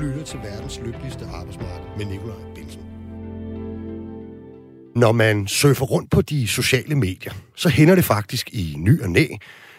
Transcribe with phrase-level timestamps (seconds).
[0.00, 2.80] lytter til verdens lykkeligste arbejdsmarked med Nikolaj Bensen.
[4.96, 9.10] Når man surfer rundt på de sociale medier, så hænder det faktisk i ny og
[9.10, 9.26] næ,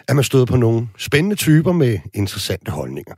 [0.08, 3.14] at man støder på nogle spændende typer med interessante holdninger.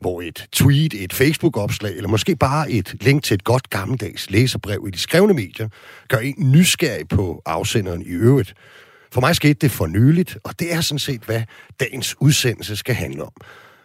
[0.00, 4.84] Hvor et tweet, et Facebook-opslag, eller måske bare et link til et godt gammeldags læserbrev
[4.88, 5.68] i de skrevne medier,
[6.08, 8.54] gør en nysgerrig på afsenderen i øvrigt.
[9.12, 11.42] For mig skete det for nyligt, og det er sådan set, hvad
[11.80, 13.32] dagens udsendelse skal handle om.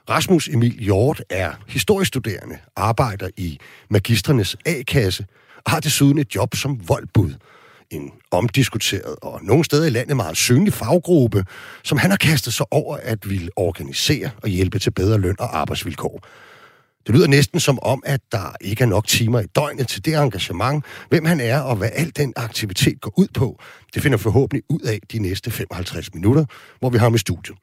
[0.09, 5.25] Rasmus Emil Hjort er historiestuderende, arbejder i Magisternes A-kasse
[5.65, 7.33] og har desuden et job som voldbud.
[7.89, 11.45] En omdiskuteret og nogle steder i landet meget synlig faggruppe,
[11.83, 15.57] som han har kastet sig over at ville organisere og hjælpe til bedre løn og
[15.57, 16.19] arbejdsvilkår.
[17.07, 20.15] Det lyder næsten som om, at der ikke er nok timer i døgnet til det
[20.15, 23.59] engagement, hvem han er og hvad al den aktivitet går ud på.
[23.93, 26.45] Det finder forhåbentlig ud af de næste 55 minutter,
[26.79, 27.57] hvor vi har med studiet.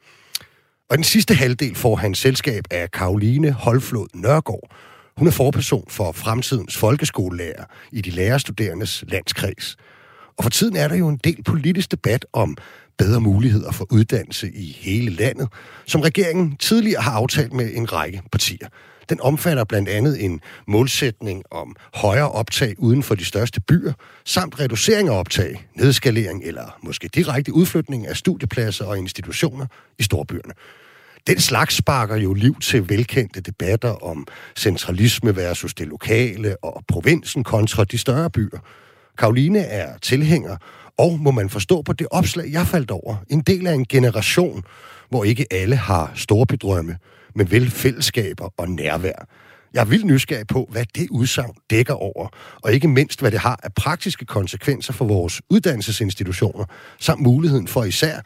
[0.91, 4.71] Og den sidste halvdel får han selskab af Karoline Holflod Nørgaard.
[5.17, 9.77] Hun er forperson for fremtidens folkeskolelærer i de lærerstuderendes landskreds.
[10.39, 12.57] Og for tiden er der jo en del politisk debat om
[12.99, 15.49] bedre muligheder for uddannelse i hele landet,
[15.87, 18.69] som regeringen tidligere har aftalt med en række partier.
[19.09, 23.93] Den omfatter blandt andet en målsætning om højere optag uden for de største byer,
[24.25, 29.67] samt reducering af optag, nedskalering eller måske direkte udflytning af studiepladser og institutioner
[29.99, 30.53] i storbyerne.
[31.27, 37.45] Den slags sparker jo liv til velkendte debatter om centralisme versus det lokale og provinsen
[37.45, 38.59] kontra de større byer.
[39.19, 40.57] Karoline er tilhænger,
[40.99, 44.63] og må man forstå på det opslag, jeg faldt over, en del af en generation,
[45.09, 46.99] hvor ikke alle har store bedrømme,
[47.35, 49.27] men vel fællesskaber og nærvær.
[49.75, 52.29] Jeg er vildt nysgerrig på, hvad det udsagn dækker over,
[52.63, 56.65] og ikke mindst, hvad det har af praktiske konsekvenser for vores uddannelsesinstitutioner,
[57.01, 58.21] samt muligheden for især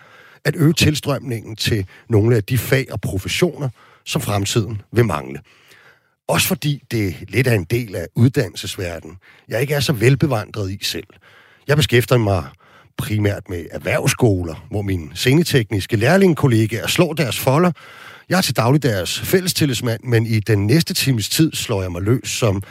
[0.45, 3.69] at øge tilstrømningen til nogle af de fag og professioner,
[4.05, 5.41] som fremtiden vil mangle.
[6.29, 9.17] Også fordi det lidt er en del af uddannelsesverdenen,
[9.49, 11.07] jeg ikke er så velbevandret i selv.
[11.69, 12.45] Jeg beskæftiger mig
[12.97, 17.73] primært med erhvervsskoler, hvor mine scenetekniske lærlingekollegaer slår deres folder.
[18.29, 22.03] Jeg er til daglig deres fællestillidsmand, men i den næste times tid slår jeg mig
[22.03, 22.63] løs som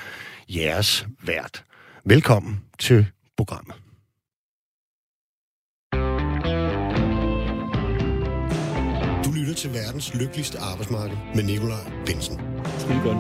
[0.49, 1.63] jeres vært.
[2.05, 3.05] Velkommen til
[3.37, 3.75] programmet.
[9.57, 12.39] Til verdens lykkeligste arbejdsmarked med Nikolaj Bensen.
[12.79, 13.17] Skide godt.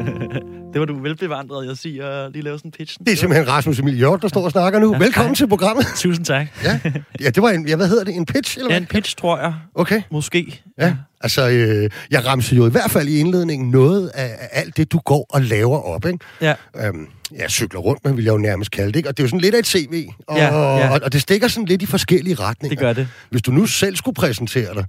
[0.72, 2.96] det var du velbevandret, jeg siger, lige lave sådan en pitch.
[2.98, 4.98] Det er simpelthen Rasmus Emil Hjort, der står og snakker nu.
[4.98, 5.86] Velkommen til programmet.
[5.96, 6.46] Tusind tak.
[6.64, 6.80] Ja,
[7.20, 8.58] ja det var en, ja, hvad hedder det, en pitch?
[8.58, 8.80] Eller Ja, hvad?
[8.80, 9.54] en pitch, tror jeg.
[9.74, 10.62] Okay, Måske.
[10.78, 10.94] ja.
[11.20, 14.92] Altså, øh, jeg ramser jo i hvert fald i indledningen noget af, af alt det,
[14.92, 16.18] du går og laver op, ikke?
[16.40, 16.54] Ja.
[16.76, 17.06] Øhm,
[17.38, 19.08] jeg cykler rundt, men vil jeg jo nærmest kalde det, ikke?
[19.08, 20.90] Og det er jo sådan lidt af et CV, og, Ja, ja.
[20.90, 22.74] og, og det stikker sådan lidt i forskellige retninger.
[22.76, 23.08] Det gør det.
[23.30, 24.84] Hvis du nu selv skulle præsentere dig,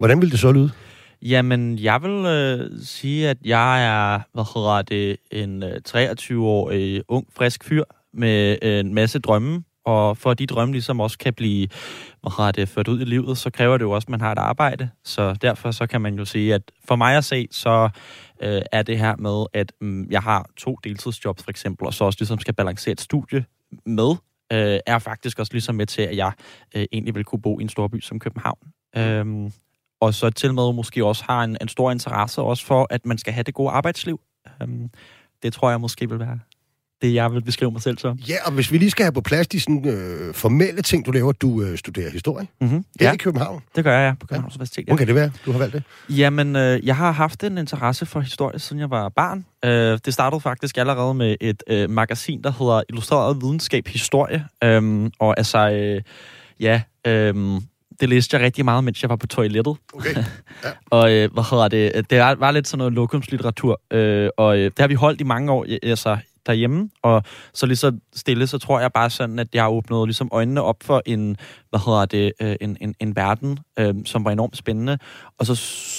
[0.00, 0.70] hvordan ville det så lyde?
[1.22, 7.26] Jamen, jeg vil øh, sige, at jeg er, hvad hedder det, en øh, 23-årig ung,
[7.36, 7.84] frisk fyr
[8.14, 9.64] med øh, en masse drømme.
[9.84, 11.68] Og for at de drømme ligesom også kan blive
[12.20, 14.32] hvad hedder det, ført ud i livet, så kræver det jo også, at man har
[14.32, 14.90] et arbejde.
[15.04, 17.88] Så derfor så kan man jo sige, at for mig at se, så
[18.42, 22.04] øh, er det her med, at øh, jeg har to deltidsjobs for eksempel, og så
[22.04, 23.44] også ligesom skal balancere et studie
[23.86, 24.10] med,
[24.52, 26.32] øh, er faktisk også ligesom med til, at jeg
[26.76, 28.58] øh, egentlig vil kunne bo i en stor by som København.
[28.96, 29.52] Øhm,
[30.00, 33.18] og så til med måske også har en, en stor interesse også for, at man
[33.18, 34.20] skal have det gode arbejdsliv.
[34.62, 34.90] Øhm,
[35.42, 36.38] det tror jeg måske vil være
[37.02, 38.16] det, jeg vil beskrive mig selv som.
[38.16, 41.10] Ja, og hvis vi lige skal have på plads de sådan, øh, formelle ting, du
[41.10, 42.46] laver, du øh, studerer historie.
[42.60, 42.84] Mm-hmm.
[42.92, 43.62] Det er Ja, i København.
[43.76, 44.82] det gør jeg på Københavns Universitet.
[44.82, 44.84] Ja.
[44.84, 45.82] Hvordan kan det være, du har valgt det?
[46.08, 49.44] Jamen, øh, jeg har haft en interesse for historie, siden jeg var barn.
[49.64, 54.46] Øh, det startede faktisk allerede med et øh, magasin, der hedder Illustreret Videnskab Historie.
[54.64, 56.02] Øhm, og altså, øh,
[56.60, 57.60] ja, øh,
[58.00, 59.76] det læste jeg rigtig meget, mens jeg var på toilettet.
[59.94, 60.24] Okay.
[60.90, 62.10] Og øh, hvad hedder det?
[62.10, 65.24] Det var, var lidt sådan noget lokumslitteratur, øh, og øh, det har vi holdt i
[65.24, 67.22] mange år, altså derhjemme, og
[67.54, 70.62] så lige så stille, så tror jeg bare sådan, at jeg har åbnet ligesom øjnene
[70.62, 71.36] op for en,
[71.70, 74.98] hvad hedder det, øh, en, en, en verden, øh, som var enormt spændende.
[75.38, 75.54] Og så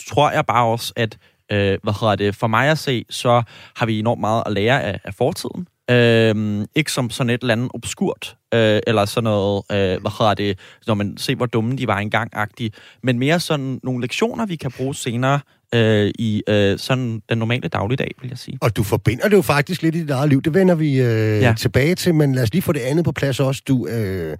[0.09, 1.17] tror jeg bare også, at,
[1.51, 3.43] øh, hvad hedder det, for mig at se, så
[3.75, 5.67] har vi enormt meget at lære af, af fortiden.
[5.91, 10.33] Øh, ikke som sådan et eller andet obskurt, øh, eller sådan noget, øh, hvad hedder
[10.33, 12.71] det, når man ser, hvor dumme de var engang-agtige,
[13.03, 15.39] men mere sådan nogle lektioner, vi kan bruge senere
[15.75, 18.57] øh, i øh, sådan den normale dagligdag, vil jeg sige.
[18.61, 20.41] Og du forbinder det jo faktisk lidt i dit eget liv.
[20.41, 21.41] Det vender vi øh.
[21.41, 21.53] Ja.
[21.57, 23.61] tilbage til, men lad os lige få det andet på plads også.
[23.67, 24.37] Du øh,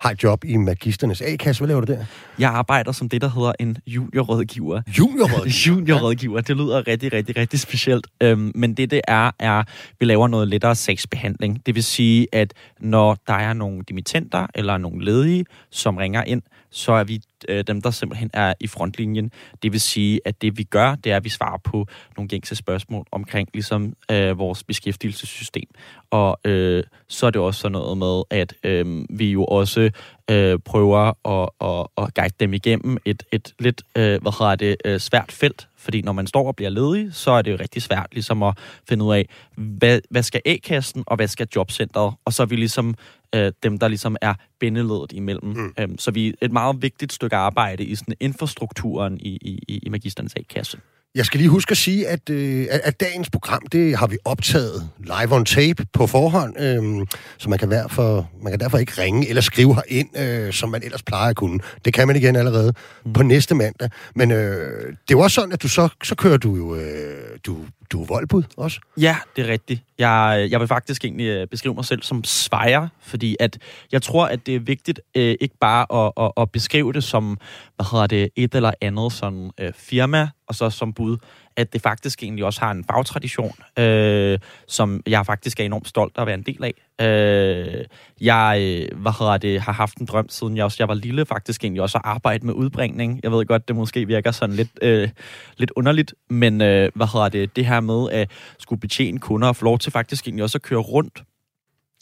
[0.00, 1.60] har et job i Magisternes A-kasse.
[1.60, 2.04] Hvad laver du der?
[2.38, 4.82] Jeg arbejder som det, der hedder en juniorrådgiver.
[4.98, 5.54] Juniorrådgiver.
[5.66, 8.06] Juniorrådgiver, det lyder rigtig, rigtig, rigtig specielt.
[8.20, 9.62] Øhm, men det, det er, er,
[10.00, 11.66] vi laver noget lettere sagsbehandling.
[11.66, 16.42] Det vil sige, at når der er nogle dimittenter eller nogle ledige, som ringer ind,
[16.70, 19.32] så er vi øh, dem, der simpelthen er i frontlinjen.
[19.62, 21.86] Det vil sige, at det vi gør, det er, at vi svarer på
[22.16, 25.68] nogle gængse spørgsmål omkring ligesom øh, vores beskæftigelsessystem.
[26.10, 29.90] Og øh, så er det også sådan noget med, at øh, vi jo også
[30.30, 34.76] øh, prøver at, at, at guide dem igennem et, et lidt øh, hvad hedder det,
[34.84, 37.82] øh, svært felt, fordi når man står og bliver ledig, så er det jo rigtig
[37.82, 42.14] svært ligesom at finde ud af, hvad, hvad skal A-kassen, og hvad skal jobcentret?
[42.24, 42.94] Og så er vi ligesom
[43.34, 45.48] øh, dem, der ligesom er bindeledet imellem.
[45.48, 45.74] Mm.
[45.80, 49.38] Øhm, så vi er et meget vigtigt stykke arbejde i sådan infrastrukturen i,
[49.68, 50.78] i, i Magisternes A-kasse.
[51.14, 54.90] Jeg skal lige huske at sige, at, øh, at dagens program, det har vi optaget
[54.98, 57.06] live on tape på forhånd, øh,
[57.38, 60.82] så man kan, derfor, man kan derfor ikke ringe eller skrive herind, øh, som man
[60.82, 61.60] ellers plejer at kunne.
[61.84, 62.72] Det kan man igen allerede
[63.04, 63.12] mm.
[63.12, 63.90] på næste mandag.
[64.14, 67.38] Men øh, det er jo også sådan, at du så, så kører du jo øh,
[67.46, 67.56] du,
[67.92, 68.80] du er voldbud også.
[69.00, 69.82] Ja, det er rigtigt.
[69.98, 73.58] Jeg, jeg vil faktisk egentlig øh, beskrive mig selv som svejer, fordi at
[73.92, 77.38] jeg tror, at det er vigtigt øh, ikke bare at, at, at beskrive det som,
[77.76, 81.16] hvad hedder det, et eller andet sådan øh, firma, og så som bud,
[81.58, 86.16] at det faktisk egentlig også har en fagtradition, øh, som jeg faktisk er enormt stolt
[86.16, 86.74] af at være en del af.
[87.06, 87.84] Øh,
[88.20, 91.26] jeg øh, hvad hedder det, har haft en drøm, siden jeg, også, jeg var lille,
[91.26, 93.20] faktisk egentlig også at arbejde med udbringning.
[93.22, 95.08] Jeg ved godt, det måske virker sådan lidt, øh,
[95.56, 99.56] lidt underligt, men øh, hvad hedder det, det her med at skulle betjene kunder og
[99.56, 101.22] få lov til faktisk egentlig også at køre rundt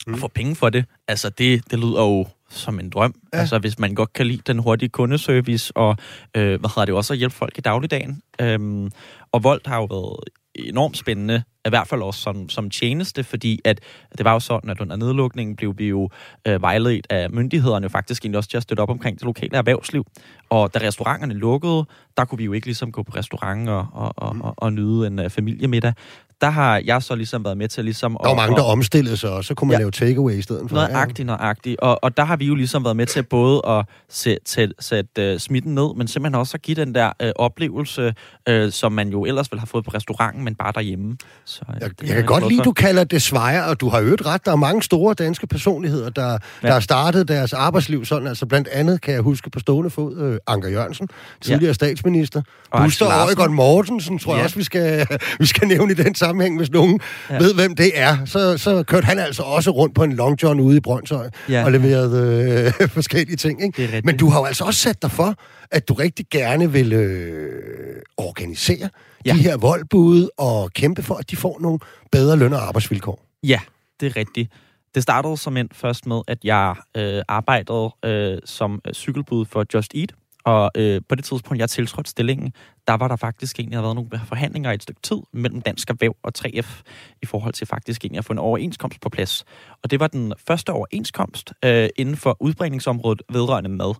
[0.06, 0.12] mm.
[0.12, 3.14] og få penge for det, altså det, det lyder jo som en drøm.
[3.32, 3.38] Ja.
[3.38, 5.96] Altså hvis man godt kan lide den hurtige kundeservice, og
[6.36, 8.22] øh, hvad hedder det også at hjælpe folk i dagligdagen.
[8.40, 8.90] Øhm,
[9.32, 13.60] og Volt har jo været enormt spændende, i hvert fald også som, som tjeneste, fordi
[13.64, 13.80] at
[14.18, 16.10] det var jo sådan, at under nedlukningen blev vi jo
[16.46, 20.06] øh, vejledt af myndighederne faktisk egentlig også til at støtte op omkring det lokale erhvervsliv.
[20.50, 21.84] Og da restauranterne lukkede,
[22.16, 25.06] der kunne vi jo ikke ligesom gå på restaurant og, og, og, og, og nyde
[25.06, 25.92] en uh, familiemiddag
[26.40, 28.16] der har jeg så ligesom været med til ligesom...
[28.22, 30.70] Der var mange, der omstillede sig, og så kunne man ja, lave takeaway i stedet
[30.70, 30.76] for.
[30.76, 31.80] Nøjagtigt, nøjagtigt.
[31.80, 35.40] Og, og der har vi jo ligesom været med til både at sætte, sætte uh,
[35.40, 38.14] smitten ned, men simpelthen også at give den der uh, oplevelse,
[38.50, 41.16] uh, som man jo ellers ville have fået på restauranten, men bare derhjemme.
[41.44, 44.26] Så, uh, jeg, jeg kan godt lide, du kalder det svejer, og du har øvet
[44.26, 44.44] ret.
[44.44, 46.38] Der er mange store danske personligheder, der, ja.
[46.62, 48.28] der har startet deres arbejdsliv sådan.
[48.28, 51.08] Altså blandt andet kan jeg huske på stående fod uh, Anker Jørgensen,
[51.40, 51.72] tidligere ja.
[51.72, 52.42] statsminister.
[52.76, 54.44] Buster Øjegård Mortensen, tror jeg ja.
[54.44, 55.06] også, vi skal,
[55.40, 57.00] vi skal nævne i den sammenhæng, hvis nogen
[57.30, 57.38] ja.
[57.38, 60.60] ved, hvem det er, så, så kørte han altså også rundt på en long john
[60.60, 61.64] ude i Brøndshøj ja.
[61.64, 63.62] og leverede øh, forskellige ting.
[63.62, 64.00] Ikke?
[64.04, 65.34] Men du har jo altså også sat dig for,
[65.70, 68.88] at du rigtig gerne vil øh, organisere
[69.26, 69.32] ja.
[69.32, 71.78] de her voldbud og kæmpe for, at de får nogle
[72.12, 73.26] bedre løn- og arbejdsvilkår.
[73.42, 73.60] Ja,
[74.00, 74.52] det er rigtigt.
[74.94, 79.94] Det startede som en først med, at jeg øh, arbejdede øh, som cykelbud for Just
[79.94, 80.12] Eat,
[80.46, 82.52] og øh, på det tidspunkt, jeg tiltrådte stillingen,
[82.88, 86.16] der var der faktisk egentlig været nogle forhandlinger i et stykke tid mellem Dansk Erhverv
[86.22, 86.82] og 3F
[87.22, 89.44] i forhold til faktisk egentlig at få en overenskomst på plads.
[89.82, 93.94] Og det var den første overenskomst øh, inden for udbredningsområdet vedrørende mad.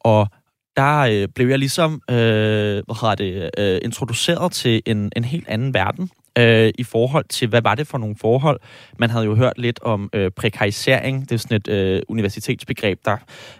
[0.00, 0.28] Og
[0.76, 5.48] der øh, blev jeg ligesom øh, hvad hedder det, øh, introduceret til en, en helt
[5.48, 8.60] anden verden, øh, i forhold til, hvad var det for nogle forhold?
[8.98, 11.28] Man havde jo hørt lidt om øh, prekarisering.
[11.28, 13.16] Det er sådan et øh, universitetsbegreb, der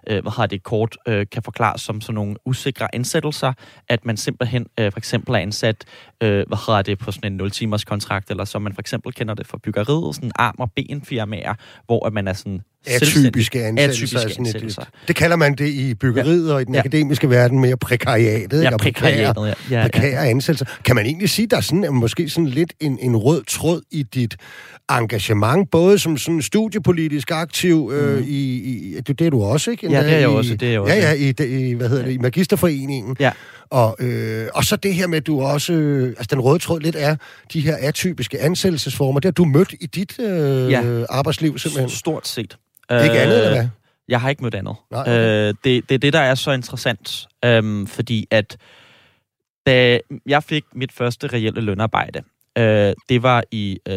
[0.07, 3.53] øh, hvad har det kort øh, kan forklares som sådan nogle usikre ansættelser,
[3.89, 5.85] at man simpelthen øh, for eksempel er ansat
[6.23, 9.35] øh, hvad hedder det, på sådan en 0-timers kontrakt, eller som man for eksempel kender
[9.35, 11.55] det fra byggeriet, sådan arm- og benfirmaer,
[11.87, 14.19] hvor at man er sådan atypiske ansættelser.
[14.19, 14.83] Atypiske ansættelser.
[14.83, 16.55] Det, det kalder man det i byggeriet ja.
[16.55, 16.81] og i den ja.
[16.81, 18.63] akademiske verden mere prekariatet.
[18.63, 19.81] Ja, prekariatet, ja.
[19.81, 20.31] ja, prekære ja.
[20.31, 20.67] ansættelser.
[20.85, 24.03] Kan man egentlig sige, der er sådan, måske sådan lidt en, en rød tråd i
[24.03, 24.37] dit
[24.91, 28.25] engagement, både som sådan studiepolitisk aktiv øh, mm.
[28.29, 29.91] i, i, det, det er du også, ikke?
[29.91, 30.55] ja, det er jeg også.
[30.55, 30.95] Det er jeg også.
[30.95, 33.17] Ja, ja, i, i, hvad hedder det, i Magisterforeningen.
[33.21, 33.31] Ja.
[33.71, 36.81] Og, øh, og så det her med, at du også, øh, altså den røde tråd
[36.81, 37.17] lidt er
[37.53, 41.05] de her atypiske ansættelsesformer, det har du mødt i dit øh, ja.
[41.09, 41.91] arbejdsliv simpelthen.
[41.91, 42.57] Stort set.
[43.01, 43.69] Ikke andet, eller hvad?
[44.09, 44.77] Jeg har ikke mødt andet.
[44.91, 45.49] Nej, okay.
[45.49, 48.57] øh, det, det er det, der er så interessant, øh, fordi at
[49.67, 52.23] da jeg fik mit første reelle lønarbejde,
[52.59, 53.95] øh, det var i, øh,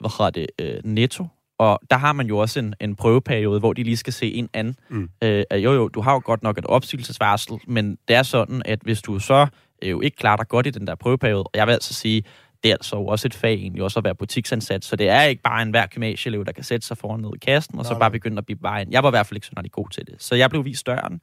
[0.00, 1.26] hvad hedder det, øh, Netto,
[1.58, 4.48] og der har man jo også en, en prøveperiode, hvor de lige skal se en
[4.54, 4.76] anden.
[4.88, 5.08] Mm.
[5.22, 8.78] Øh, jo, jo, du har jo godt nok et opsigelsesvarsel, men det er sådan, at
[8.82, 9.46] hvis du så
[9.82, 12.22] øh, jo ikke klarer dig godt i den der prøveperiode, og jeg vil altså sige,
[12.62, 15.42] det er altså også et fag egentlig også at være butiksansat, så det er ikke
[15.42, 18.10] bare en hver gymnasieelev, der kan sætte sig foran ned i kassen, og så bare
[18.10, 18.92] begynde at blive vejen.
[18.92, 20.14] Jeg var i hvert fald ikke sådan god til det.
[20.18, 21.20] Så jeg blev vist døren,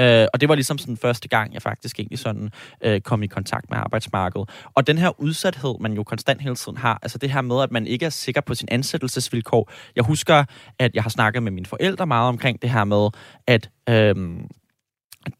[0.00, 2.50] øh, og det var ligesom sådan første gang, jeg faktisk egentlig sådan
[2.80, 4.50] øh, kom i kontakt med arbejdsmarkedet.
[4.74, 7.72] Og den her udsathed, man jo konstant hele tiden har, altså det her med, at
[7.72, 9.70] man ikke er sikker på sin ansættelsesvilkår.
[9.96, 10.44] Jeg husker,
[10.78, 13.08] at jeg har snakket med mine forældre meget omkring det her med,
[13.46, 13.70] at...
[13.88, 14.14] Øh,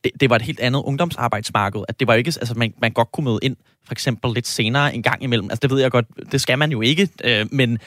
[0.05, 1.83] det, det var et helt andet ungdomsarbejdsmarked.
[1.88, 4.95] At det var ikke, altså man, man godt kunne møde ind for eksempel lidt senere
[4.95, 5.50] en gang imellem.
[5.50, 7.79] Altså det ved jeg godt, det skal man jo ikke, øh, men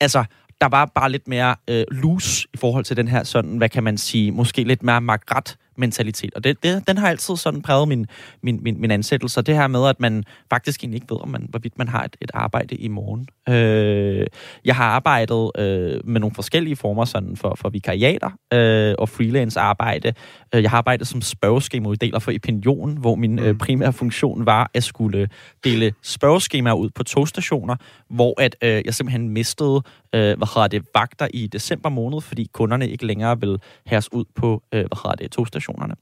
[0.00, 0.24] altså
[0.60, 3.84] der var bare lidt mere øh, loose i forhold til den her sådan, hvad kan
[3.84, 6.34] man sige, måske lidt mere magret mentalitet.
[6.34, 8.06] Og det, det, den har altid sådan præget min,
[8.42, 9.42] min, min, min ansættelse.
[9.42, 12.16] Det her med, at man faktisk egentlig ikke ved, om man, hvorvidt man har et,
[12.20, 13.26] et arbejde i morgen.
[13.48, 14.26] Øh,
[14.64, 19.60] jeg har arbejdet øh, med nogle forskellige former sådan for, for vikariater øh, og freelance
[19.60, 20.12] arbejde.
[20.54, 23.58] Øh, jeg har arbejdet som spørgeskemauddeler for Opinion, hvor min øh, mm.
[23.58, 25.28] primære funktion var at skulle
[25.64, 27.76] dele spørgeskemaer ud på togstationer,
[28.10, 29.82] hvor at øh, jeg simpelthen mistede
[30.14, 34.12] øh, hvad hedder det, vagter i december måned, fordi kunderne ikke længere vil have os
[34.12, 35.94] ud på øh, hvad hedder det, togstationerne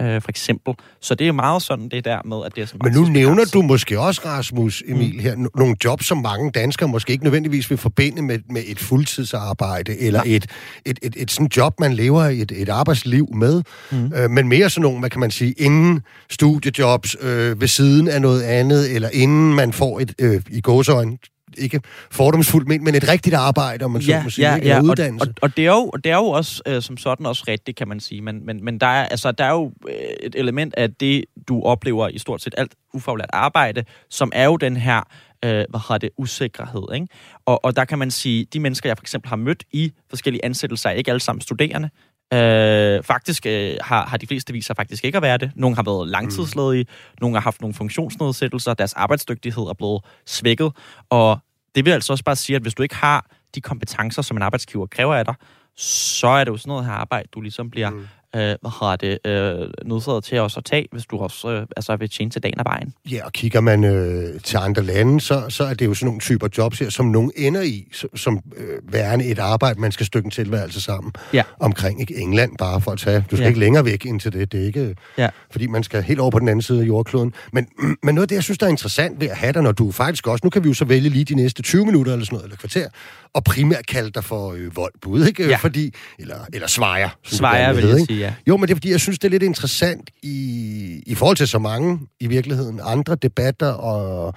[0.00, 0.74] øh, for eksempel.
[1.00, 3.62] Så det er meget sådan det der med, at det er Men nu nævner du
[3.62, 5.18] måske også, Rasmus Emil, mm.
[5.18, 10.00] her, nogle jobs, som mange danskere måske ikke nødvendigvis vil forbinde med, med et fuldtidsarbejde,
[10.00, 10.36] eller ja.
[10.36, 10.46] et,
[10.86, 13.62] et, et, et sådan job, man lever et, et arbejdsliv med,
[13.92, 14.12] mm.
[14.16, 18.20] øh, men mere sådan nogle, hvad kan man sige, inden studiejobs, øh, ved siden af
[18.20, 21.18] noget andet, eller inden man får et, øh, i gåsøjne,
[21.58, 24.68] ikke fordomsfuldt men, men et rigtigt arbejde, om man ja, så må sige, ja, ikke?
[24.68, 25.28] Ja, uddannelse.
[25.28, 27.76] Og, og, og det, er jo, det er jo også øh, som sådan også rigtigt,
[27.76, 30.74] kan man sige, men, men, men der, er, altså, der er jo øh, et element
[30.76, 35.02] af det, du oplever i stort set alt ufaglært arbejde, som er jo den her
[35.44, 36.94] øh, hvad har det, usikkerhed.
[36.94, 37.06] Ikke?
[37.46, 40.44] Og, og der kan man sige, de mennesker, jeg for eksempel har mødt i forskellige
[40.44, 41.90] ansættelser, er ikke alle sammen studerende.
[42.34, 45.50] Øh, faktisk øh, har, har de fleste viser faktisk ikke at være det.
[45.56, 47.18] Nogle har været langtidsledige, mm.
[47.20, 50.72] nogle har haft nogle funktionsnedsættelser, deres arbejdsdygtighed er blevet svækket,
[51.10, 51.38] og
[51.78, 54.42] det vil altså også bare sige, at hvis du ikke har de kompetencer, som en
[54.42, 55.34] arbejdsgiver kræver af dig,
[55.76, 58.96] så er det jo sådan noget her arbejde, du ligesom bliver mm øh, hvad har
[58.96, 62.42] det, øh, nødsaget til os at tage, hvis du også øh, altså vil tjene til
[62.42, 62.94] dagen af vejen.
[63.10, 66.20] Ja, og kigger man øh, til andre lande, så, så er det jo sådan nogle
[66.20, 70.06] typer jobs her, som nogen ender i, som, som øh, værende et arbejde, man skal
[70.06, 71.42] stykke en tilværelse sammen ja.
[71.60, 72.00] omkring.
[72.00, 73.24] Ikke England bare for at tage.
[73.30, 73.46] Du skal ja.
[73.48, 74.52] ikke længere væk ind til det.
[74.52, 75.28] Det er ikke, ja.
[75.50, 77.34] fordi man skal helt over på den anden side af jordkloden.
[77.52, 77.66] Men,
[78.02, 79.92] men noget af det, jeg synes, der er interessant ved at have dig, når du
[79.92, 82.36] faktisk også, nu kan vi jo så vælge lige de næste 20 minutter eller sådan
[82.36, 82.88] noget, eller kvarter,
[83.34, 85.48] og primært kalde dig for øh, voldbud, ikke?
[85.48, 85.56] Ja.
[85.56, 87.08] Fordi, eller, eller svejer.
[87.24, 88.34] Svejer, vil jeg sige, ja.
[88.46, 91.48] Jo, men det er fordi, jeg synes, det er lidt interessant i, i forhold til
[91.48, 94.34] så mange, i virkeligheden, andre debatter og,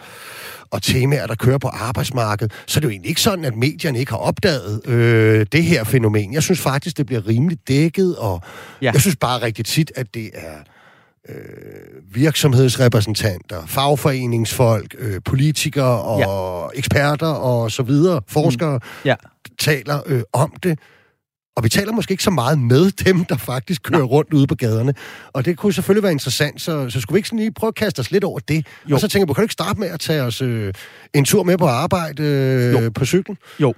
[0.71, 3.99] og temaer, der kører på arbejdsmarkedet, så er det jo egentlig ikke sådan, at medierne
[3.99, 6.33] ikke har opdaget øh, det her fænomen.
[6.33, 8.41] Jeg synes faktisk, det bliver rimeligt dækket, og
[8.81, 8.91] ja.
[8.91, 10.55] jeg synes bare rigtig tit, at det er
[11.29, 11.35] øh,
[12.15, 16.77] virksomhedsrepræsentanter, fagforeningsfolk, øh, politikere og ja.
[16.79, 19.05] eksperter og så videre, forskere, mm.
[19.05, 19.15] ja.
[19.59, 20.79] taler øh, om det.
[21.55, 24.07] Og vi taler måske ikke så meget med dem, der faktisk kører Nej.
[24.07, 24.93] rundt ude på gaderne.
[25.33, 27.75] Og det kunne selvfølgelig være interessant, så, så skulle vi ikke sådan lige prøve at
[27.75, 28.67] kaste os lidt over det?
[28.85, 28.95] Jo.
[28.95, 30.73] Og så tænker jeg, kan du ikke starte med at tage os øh,
[31.13, 33.37] en tur med på arbejde øh, på cyklen?
[33.59, 33.73] Jo.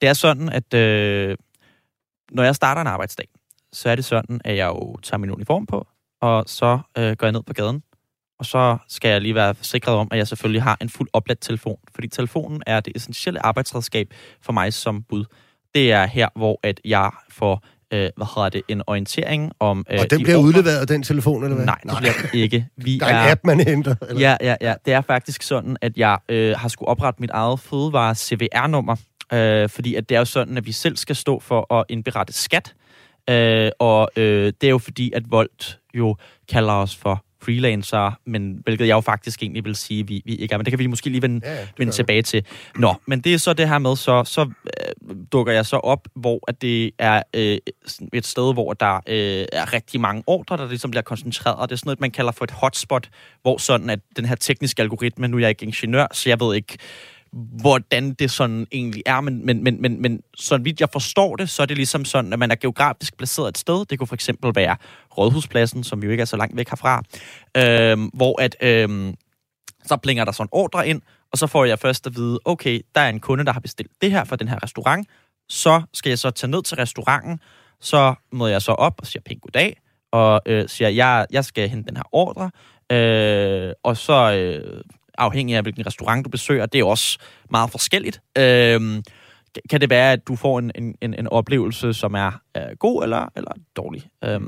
[0.00, 1.36] Det er sådan, at øh,
[2.30, 3.28] når jeg starter en arbejdsdag,
[3.72, 5.86] så er det sådan, at jeg jo tager min uniform på,
[6.20, 7.82] og så øh, går jeg ned på gaden,
[8.38, 11.40] og så skal jeg lige være sikret om, at jeg selvfølgelig har en fuld opladt
[11.40, 15.24] telefon, fordi telefonen er det essentielle arbejdsredskab for mig som bud.
[15.74, 19.86] Det er her, hvor at jeg får øh, hvad hedder det, en orientering om...
[19.90, 20.48] Øh, og den bliver ordre.
[20.48, 21.66] udleveret, den telefon, eller hvad?
[21.66, 22.66] Nej, det bliver den ikke.
[22.76, 23.94] Vi der er en app, man henter?
[24.08, 24.20] Eller?
[24.20, 24.74] Ja, ja, ja.
[24.84, 28.96] Det er faktisk sådan, at jeg øh, har skulle oprette mit eget fødevare CVR-nummer,
[29.32, 32.32] øh, fordi at det er jo sådan, at vi selv skal stå for at indberette
[32.32, 32.74] skat,
[33.30, 36.16] øh, og øh, det er jo fordi, at Volt jo
[36.48, 40.52] kalder os for freelancer, men hvilket jeg jo faktisk egentlig vil sige, vi, vi ikke
[40.52, 40.58] er.
[40.58, 42.46] Men det kan vi måske lige vende, ja, vende tilbage til.
[42.76, 46.08] Nå, men det er så det her med, så, så øh, dukker jeg så op,
[46.14, 47.58] hvor at det er øh,
[48.12, 51.70] et sted, hvor der øh, er rigtig mange ordre, der ligesom bliver koncentreret.
[51.70, 53.08] Det er sådan noget, man kalder for et hotspot,
[53.42, 56.54] hvor sådan at den her tekniske algoritme, nu er jeg ikke ingeniør, så jeg ved
[56.56, 56.78] ikke,
[57.32, 61.50] hvordan det sådan egentlig er, men, men, men, men, men så vidt jeg forstår det,
[61.50, 63.84] så er det ligesom sådan, at man er geografisk placeret et sted.
[63.84, 64.76] Det kunne for eksempel være
[65.18, 67.02] Rådhuspladsen, som vi jo ikke er så langt væk herfra,
[67.56, 69.14] øh, hvor at, øh,
[69.84, 72.80] så plinger der sådan en ordre ind, og så får jeg først at vide, okay,
[72.94, 75.08] der er en kunde, der har bestilt det her fra den her restaurant,
[75.48, 77.40] så skal jeg så tage ned til restauranten,
[77.80, 79.80] så møder jeg så op og siger pænt goddag,
[80.12, 82.50] og øh, siger, jeg, jeg skal hente den her ordre,
[82.92, 84.80] øh, og så øh,
[85.18, 86.66] afhængig af, hvilken restaurant du besøger.
[86.66, 87.18] Det er også
[87.50, 88.20] meget forskelligt.
[88.38, 89.02] Øh,
[89.70, 93.28] kan det være, at du får en, en, en oplevelse, som er øh, god eller,
[93.36, 94.02] eller dårlig?
[94.24, 94.40] Øh,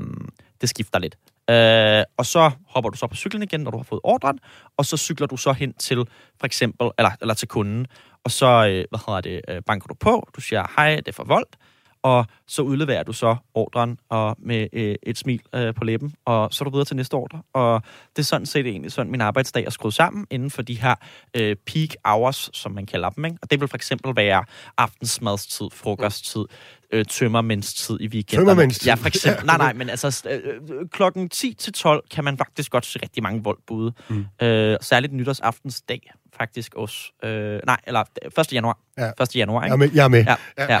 [0.61, 1.15] det skifter lidt.
[1.49, 4.39] Øh, og så hopper du så på cyklen igen, når du har fået ordren,
[4.77, 5.97] og så cykler du så hen til
[6.39, 7.87] for eksempel, eller, eller til kunden,
[8.23, 11.11] og så, øh, hvad hedder det, øh, banker du på, du siger, hej, det er
[11.11, 11.55] for voldt,
[12.03, 16.53] og så udleverer du så ordren og med øh, et smil øh, på læben, og
[16.53, 17.41] så er du videre til næste ordre.
[17.53, 17.81] Og
[18.15, 20.95] det er sådan set egentlig sådan, min arbejdsdag er skruet sammen inden for de her
[21.33, 23.25] øh, peak hours, som man kalder dem.
[23.25, 23.37] Ikke?
[23.41, 24.45] Og det vil for eksempel være
[24.77, 26.45] aftensmadstid, frokosttid,
[26.91, 28.47] øh, tømmermændstid i weekenden.
[28.47, 28.87] Tømmermændstid?
[28.87, 29.45] Ja, for eksempel.
[29.51, 33.23] Nej, nej, men altså øh, klokken 10 til 12 kan man faktisk godt se rigtig
[33.23, 33.93] mange voldbude.
[34.09, 34.25] Mm.
[34.41, 37.11] Øh, særligt nytårsaftensdag faktisk også.
[37.23, 38.03] Øh, nej, eller
[38.39, 38.53] 1.
[38.53, 38.77] januar.
[38.97, 39.23] Ja.
[39.23, 39.35] 1.
[39.35, 39.71] januar, ikke?
[39.71, 39.91] Jeg er med.
[39.93, 40.25] Jeg er med.
[40.57, 40.79] Ja, ja.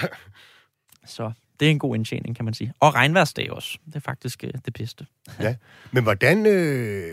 [1.05, 2.73] Så det er en god indtjening, kan man sige.
[2.79, 3.77] Og regnværsdag også.
[3.85, 5.05] Det er faktisk øh, det bedste.
[5.39, 5.55] Ja,
[5.91, 7.07] men hvordan, øh,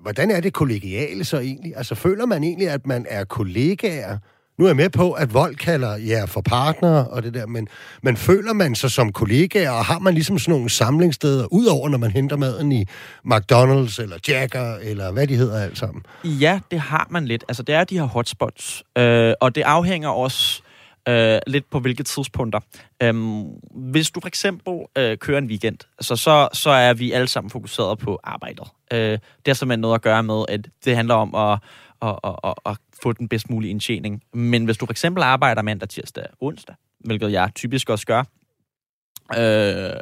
[0.00, 1.76] hvordan er det kollegiale så egentlig?
[1.76, 4.18] Altså føler man egentlig, at man er kollegaer?
[4.58, 7.68] Nu er jeg med på, at vold kalder jer for partnere og det der, men,
[8.02, 11.98] men føler man sig som kollegaer, og har man ligesom sådan nogle samlingssteder, udover når
[11.98, 12.84] man henter maden i
[13.26, 16.02] McDonald's eller Jacker, eller hvad de hedder alt sammen?
[16.24, 17.44] Ja, det har man lidt.
[17.48, 20.62] Altså, det er de her hotspots, øh, og det afhænger også
[21.08, 22.60] øh, lidt på hvilke tidspunkter.
[23.02, 27.28] Øhm, hvis du for eksempel øh, kører en weekend, altså, så, så er vi alle
[27.28, 28.68] sammen fokuseret på arbejdet.
[28.92, 31.58] Øh, det har simpelthen noget at gøre med, at det handler om at,
[32.02, 34.22] at, at, at, at få den bedst mulige indtjening.
[34.32, 38.24] Men hvis du for eksempel arbejder mandag, tirsdag, onsdag, hvilket jeg typisk også gør,
[39.38, 40.00] øh,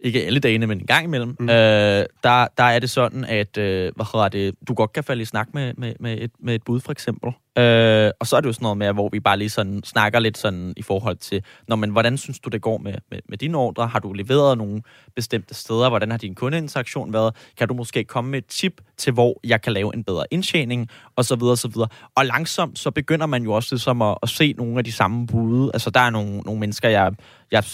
[0.00, 1.48] ikke alle dagene, men en gang imellem, mm.
[1.48, 5.22] øh, der, der er det sådan, at øh, hvad hedder det, du godt kan falde
[5.22, 7.32] i snak med, med, med, et, med et bud, for eksempel.
[7.58, 10.18] Øh, og så er det jo sådan noget med, hvor vi bare lige sådan snakker
[10.18, 13.38] lidt sådan i forhold til, når men hvordan synes du, det går med, med, med
[13.38, 13.86] dine ordre?
[13.86, 14.82] Har du leveret nogle
[15.16, 15.88] bestemte steder?
[15.88, 17.36] Hvordan har din kundeinteraktion været?
[17.58, 20.88] Kan du måske komme med et tip til, hvor jeg kan lave en bedre indtjening?
[21.16, 21.88] Og så videre, og så videre.
[22.14, 25.26] Og langsomt, så begynder man jo også ligesom at, at se nogle af de samme
[25.26, 25.70] bude.
[25.74, 27.12] Altså, der er nogle, nogle mennesker, jeg,
[27.50, 27.64] jeg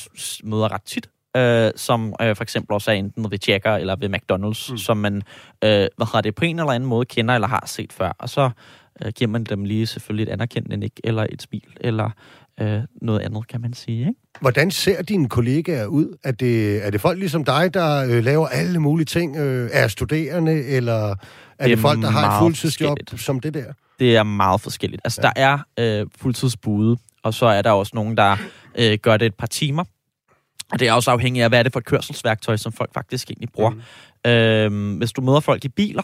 [0.45, 4.09] møder ret tit, øh, som øh, for eksempel også er enten ved Jacker eller ved
[4.09, 4.78] McDonald's, mm.
[4.78, 5.23] som man
[5.64, 8.12] øh, hvad har det, på en eller anden måde kender eller har set før.
[8.19, 8.50] Og så
[9.05, 12.11] øh, giver man dem lige selvfølgelig et anerkendende nik, eller et smil, eller
[12.61, 13.99] øh, noget andet, kan man sige.
[13.99, 14.14] Ikke?
[14.40, 16.16] Hvordan ser dine kollegaer ud?
[16.25, 19.37] Er det, er det folk ligesom dig, der øh, laver alle mulige ting?
[19.37, 21.14] Øh, er studerende, eller er
[21.59, 23.73] det, det folk, der har et fuldtidsjob som det der?
[23.99, 25.00] Det er meget forskelligt.
[25.05, 25.31] Altså, ja.
[25.40, 28.37] der er øh, fuldtidsbude, og så er der også nogen, der
[28.78, 29.85] øh, gør det et par timer,
[30.73, 33.30] og det er også afhængigt af, hvad er det for et kørselsværktøj, som folk faktisk
[33.30, 33.70] egentlig bruger.
[33.70, 34.30] Mm.
[34.30, 36.02] Øhm, hvis du møder folk i biler,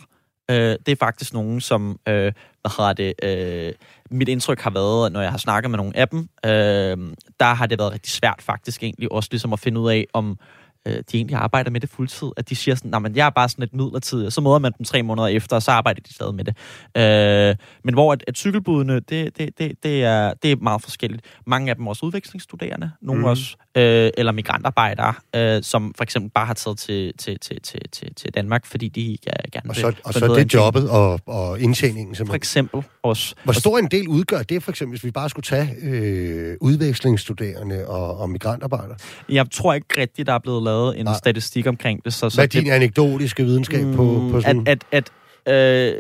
[0.51, 3.73] øh, det er faktisk nogen, som, øh, hvad hedder det, øh,
[4.11, 7.67] mit indtryk har været, når jeg har snakket med nogle af dem, øh, der har
[7.67, 10.39] det været rigtig svært faktisk egentlig også ligesom at finde ud af, om
[10.87, 13.49] øh, de egentlig arbejder med det fuldtid, at de siger sådan, men jeg er bare
[13.49, 16.15] sådan et midlertidigt, og så møder man dem tre måneder efter, og så arbejder de
[16.15, 16.57] stadig med det.
[16.97, 21.25] Øh, men hvor at, at cykelbudene, det, det, det, det, er, det er meget forskelligt.
[21.47, 23.25] Mange af dem er også udvekslingsstuderende, nogle mm.
[23.25, 27.81] også, øh, eller migrantarbejdere, øh, som for eksempel bare har taget til, til, til, til,
[27.93, 29.17] til, til Danmark, fordi de
[29.53, 29.97] gerne og så, vil.
[30.05, 32.15] Og så det det jobbet og, og indtjeningen?
[32.15, 32.27] Simpelthen.
[32.27, 33.35] For eksempel også.
[33.45, 37.87] Hvor stor en del udgør det, for eksempel, hvis vi bare skulle tage øh, udvekslingsstuderende
[37.87, 38.97] og, og migrantarbejdere?
[39.29, 41.15] Jeg tror ikke rigtigt, der er blevet lavet en Nej.
[41.19, 42.13] statistik omkring det.
[42.13, 44.67] Så, så Hvad er din det, anekdotiske videnskab mm, på, på sådan...
[44.67, 45.11] At, at,
[45.47, 45.95] at øh,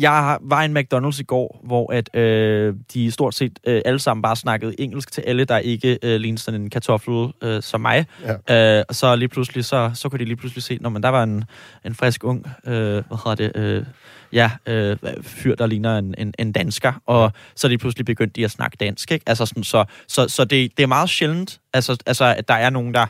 [0.00, 3.98] jeg var i en McDonald's i går, hvor at øh, de stort set øh, alle
[3.98, 7.80] sammen bare snakkede engelsk til alle, der ikke øh, lignede sådan en kartoffel øh, som
[7.80, 8.06] mig.
[8.48, 8.78] Ja.
[8.78, 11.08] Øh, og så lige pludselig, så, så kunne de lige pludselig se, når man der
[11.08, 11.44] var en,
[11.84, 13.84] en frisk ung, øh, hvad hedder det, øh,
[14.32, 18.44] ja, øh, fyr, der ligner en, en, en dansker, og så lige pludselig begyndte de
[18.44, 19.24] at snakke dansk, ikke?
[19.26, 22.70] Altså sådan, så, så, så det, det er meget sjældent, altså, altså, at der er
[22.70, 23.06] nogen, der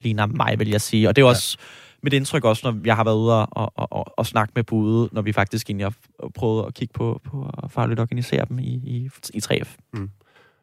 [0.00, 1.08] ligner mig, vil jeg sige.
[1.08, 1.64] Og det er også ja.
[2.02, 5.08] mit indtryk også, når jeg har været ude og, og, og, og snakke med bude,
[5.12, 8.74] når vi faktisk egentlig har prøvet at kigge på, på at farligt organisere dem i,
[8.74, 9.76] i, i 3F.
[9.92, 10.10] Mm.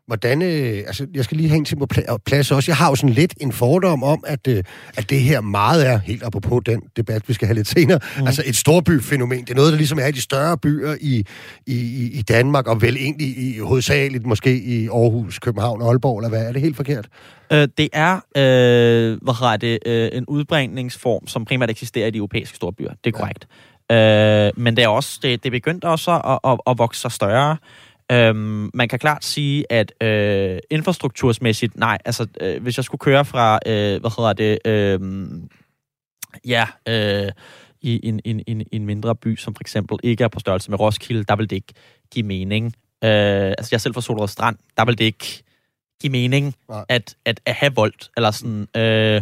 [0.07, 1.87] Hvordan, øh, altså, jeg skal lige hænge til på
[2.25, 2.71] plads også.
[2.71, 4.63] Jeg har jo sådan lidt en fordom om, at, øh,
[4.97, 8.27] at det her meget er, helt apropos den debat, vi skal have lidt senere, mm.
[8.27, 9.39] altså et storbyfænomen.
[9.39, 11.25] Det er noget, der ligesom er i de større byer i,
[11.67, 16.29] i, i Danmark, og vel egentlig i, hovedsageligt måske i Aarhus, København og Aalborg, eller
[16.29, 16.47] hvad?
[16.47, 17.07] Er det helt forkert?
[17.51, 22.17] Øh, det er øh, hvad har det, øh, en udbringningsform, som primært eksisterer i de
[22.17, 22.89] europæiske storbyer.
[23.03, 23.47] Det er korrekt.
[23.89, 24.47] Ja.
[24.47, 27.57] Øh, men det er også det, det begyndte også at, at, at vokse sig større.
[28.11, 33.25] Øhm, man kan klart sige, at øh, infrastruktursmæssigt, nej, altså øh, hvis jeg skulle køre
[33.25, 34.99] fra, øh, hvad hedder det, øh,
[36.45, 37.31] ja, øh,
[37.81, 40.79] i en, en, en, en mindre by, som for eksempel ikke er på størrelse med
[40.79, 41.73] Roskilde, der vil det ikke
[42.11, 42.65] give mening.
[43.03, 45.43] Øh, altså jeg er selv fra Solrød Strand, der vil det ikke
[46.01, 46.55] give mening
[46.89, 49.21] at, at, at have vold, eller sådan, øh,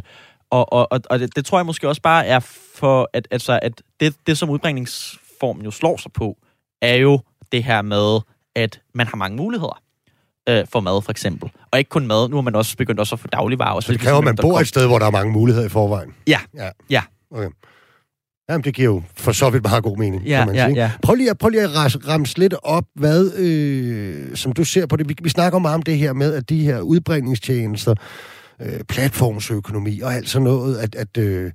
[0.50, 2.40] og, og, og, og det, det tror jeg måske også bare er
[2.76, 6.38] for, at, altså, at det, det som udbringningsformen jo slår sig på,
[6.82, 7.20] er jo
[7.52, 8.20] det her med,
[8.56, 9.82] at man har mange muligheder
[10.50, 11.52] øh, for mad, for eksempel.
[11.72, 13.80] Og ikke kun mad, nu har man også begyndt også at få dagligvarer.
[13.80, 16.14] Så det kræver, at man bor et sted, hvor der er mange muligheder i forvejen?
[16.28, 16.70] Ja, ja.
[16.90, 17.02] ja.
[17.32, 17.50] Okay.
[18.50, 20.76] Jamen, det giver jo for så vidt meget god mening, ja, kan man ja, sige.
[20.76, 20.92] Ja.
[21.02, 24.96] Prøv lige at, prøv lige at ramse lidt op, hvad, øh, som du ser på
[24.96, 25.10] det.
[25.10, 27.96] Vi, vi snakker meget om det her med, at de her udbringningstjenester,
[28.62, 31.52] øh, platformsøkonomi og alt sådan noget, at, at øh,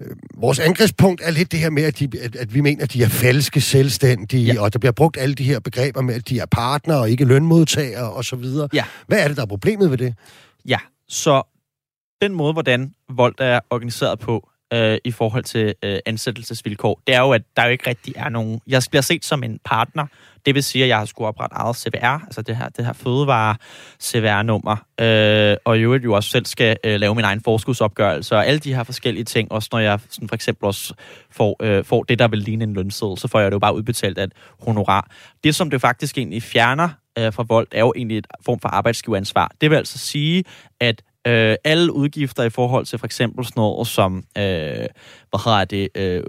[0.00, 2.92] Øh, vores angrebspunkt er lidt det her med, at, de, at, at vi mener, at
[2.92, 4.60] de er falske selvstændige, ja.
[4.60, 7.24] og der bliver brugt alle de her begreber med, at de er partnere og ikke
[7.24, 8.44] lønmodtagere osv.
[8.72, 8.84] Ja.
[9.06, 10.14] Hvad er det, der er problemet ved det?
[10.64, 10.78] Ja,
[11.08, 11.42] så
[12.22, 17.20] den måde, hvordan Volt er organiseret på, øh, i forhold til øh, ansættelsesvilkår, det er
[17.20, 18.60] jo, at der jo ikke rigtig er nogen...
[18.66, 20.06] Jeg bliver set som en partner.
[20.46, 22.92] Det vil sige, at jeg har skulle oprette eget CVR, altså det her, det her
[22.92, 23.56] fødevare
[24.02, 28.46] CVR-nummer, øh, og i øvrigt jo også selv skal øh, lave min egen forskudsopgørelse, og
[28.46, 30.94] alle de her forskellige ting, også når jeg sådan for eksempel også
[31.30, 33.74] får, øh, får det, der vil ligne en lønseddel, så får jeg det jo bare
[33.74, 35.10] udbetalt af et honorar.
[35.44, 38.68] Det, som det faktisk egentlig fjerner øh, fra Volt, er jo egentlig et form for
[38.68, 39.52] arbejdsgiveransvar.
[39.60, 40.44] Det vil altså sige,
[40.80, 44.86] at øh, alle udgifter i forhold til for eksempel sådan noget som, øh,
[45.30, 46.22] hvad hedder det, øh,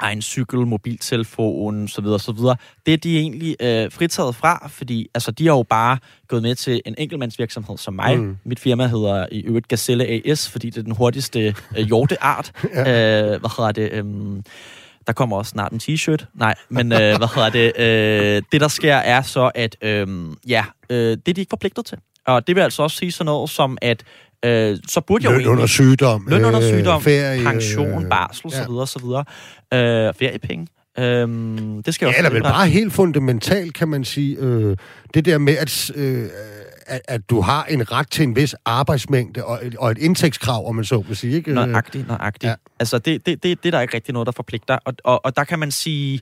[0.00, 2.56] egen cykel, mobiltelefon, så videre, så videre.
[2.86, 6.54] Det er de egentlig øh, fritaget fra, fordi altså, de har jo bare gået med
[6.54, 8.18] til en enkeltmandsvirksomhed som mig.
[8.18, 8.36] Mm.
[8.44, 12.52] Mit firma hedder i øvrigt Gazelle AS, fordi det er den hurtigste øh, hjorteart.
[12.74, 12.80] ja.
[13.22, 13.92] øh, hvad hedder det?
[13.92, 14.04] Øh,
[15.06, 16.26] der kommer også snart en t-shirt.
[16.34, 17.72] Nej, men øh, hvad hedder det?
[17.78, 20.06] Øh, det, der sker, er så, at øh,
[20.48, 21.98] ja, øh, det er de ikke forpligtet til.
[22.26, 24.02] Og det vil altså også sige sådan noget som, at
[24.44, 28.50] øh, så burde jeg løn jo under sygdom, løn under øh, sygdom, ferie, pension, barsel,
[28.52, 28.62] ja.
[28.62, 29.24] så videre, så videre.
[30.08, 30.66] Øh, feriepenge.
[30.98, 34.76] Øhm, det skal ja, eller men bare helt fundamentalt, kan man sige, øh,
[35.14, 36.28] det der med, at, øh,
[36.86, 40.74] at, at du har en ret til en vis arbejdsmængde og, og et indtægtskrav, om
[40.74, 41.36] man så vil sige.
[41.36, 41.54] Ikke?
[41.54, 42.50] Nøjagtigt, nøjagtigt.
[42.50, 42.54] Ja.
[42.80, 44.78] Altså, det, det, det, det er der ikke rigtig noget, der forpligter.
[44.84, 46.20] Og, og, og der kan man sige, Øh,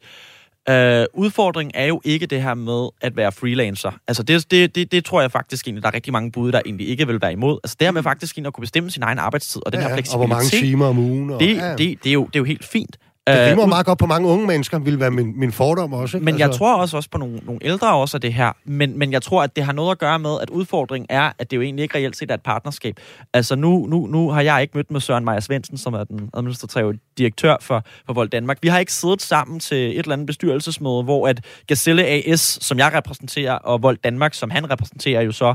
[1.15, 3.91] udfordringen er jo ikke det her med at være freelancer.
[4.09, 6.61] Altså det, det, det, det tror jeg faktisk egentlig, der er rigtig mange bud, der
[6.67, 7.59] egentlig ikke vil være imod.
[7.65, 9.95] Altså det her med faktisk at kunne bestemme sin egen arbejdstid og den ja, her
[9.95, 10.23] fleksibilitet.
[10.23, 11.31] Og hvor mange timer om ugen.
[11.31, 11.71] Og, det, ja.
[11.71, 12.97] det, det, er jo, det er jo helt fint.
[13.33, 16.19] Det rimer uh, meget godt på mange unge mennesker, vil være min, min fordom også.
[16.19, 16.47] Men altså.
[16.47, 18.53] jeg tror også, også på nogle, nogle ældre også af det her.
[18.65, 21.51] Men, men jeg tror, at det har noget at gøre med, at udfordringen er, at
[21.51, 22.97] det jo egentlig ikke reelt set er et partnerskab.
[23.35, 26.31] Altså nu, nu, nu har jeg ikke mødt med Søren Meyer Svendsen, som er den
[26.35, 28.59] administrative direktør for, for Vold Danmark.
[28.63, 32.79] Vi har ikke siddet sammen til et eller andet bestyrelsesmøde, hvor at Gazelle AS, som
[32.79, 35.55] jeg repræsenterer, og Vold Danmark, som han repræsenterer jo så,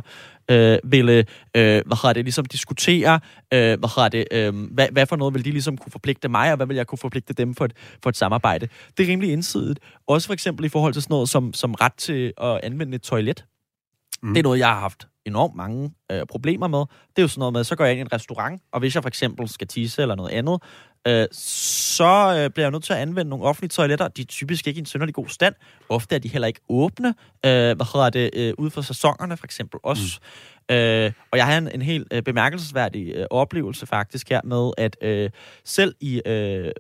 [0.51, 1.25] øh, ville
[1.56, 3.19] øh, hvad hedder det, ligesom diskutere,
[3.53, 6.51] øh, hvad, hedder det, øh, hvad, hvad for noget vil de ligesom kunne forpligte mig,
[6.51, 8.67] og hvad vil jeg kunne forpligte dem for et, for et samarbejde.
[8.97, 9.79] Det er rimelig indsidigt.
[10.08, 13.01] Også for eksempel i forhold til sådan noget som, som ret til at anvende et
[13.01, 13.45] toilet.
[14.23, 14.34] Mm.
[14.34, 16.79] Det er noget, jeg har haft enormt mange øh, problemer med.
[16.79, 18.95] Det er jo sådan noget med, så går jeg ind i en restaurant, og hvis
[18.95, 20.62] jeg for eksempel skal tisse eller noget andet,
[21.07, 24.07] øh, så øh, bliver jeg nødt til at anvende nogle offentlige toiletter.
[24.07, 25.55] De er typisk ikke i en synderlig god stand.
[25.89, 27.07] Ofte er de heller ikke åbne.
[27.45, 28.29] Øh, hvad hedder det?
[28.33, 30.19] Øh, ude for sæsonerne for eksempel også.
[30.69, 30.75] Mm.
[30.75, 34.97] Øh, og jeg har en, en helt øh, bemærkelsesværdig øh, oplevelse faktisk her med, at
[35.01, 35.29] øh,
[35.65, 36.71] selv i øh,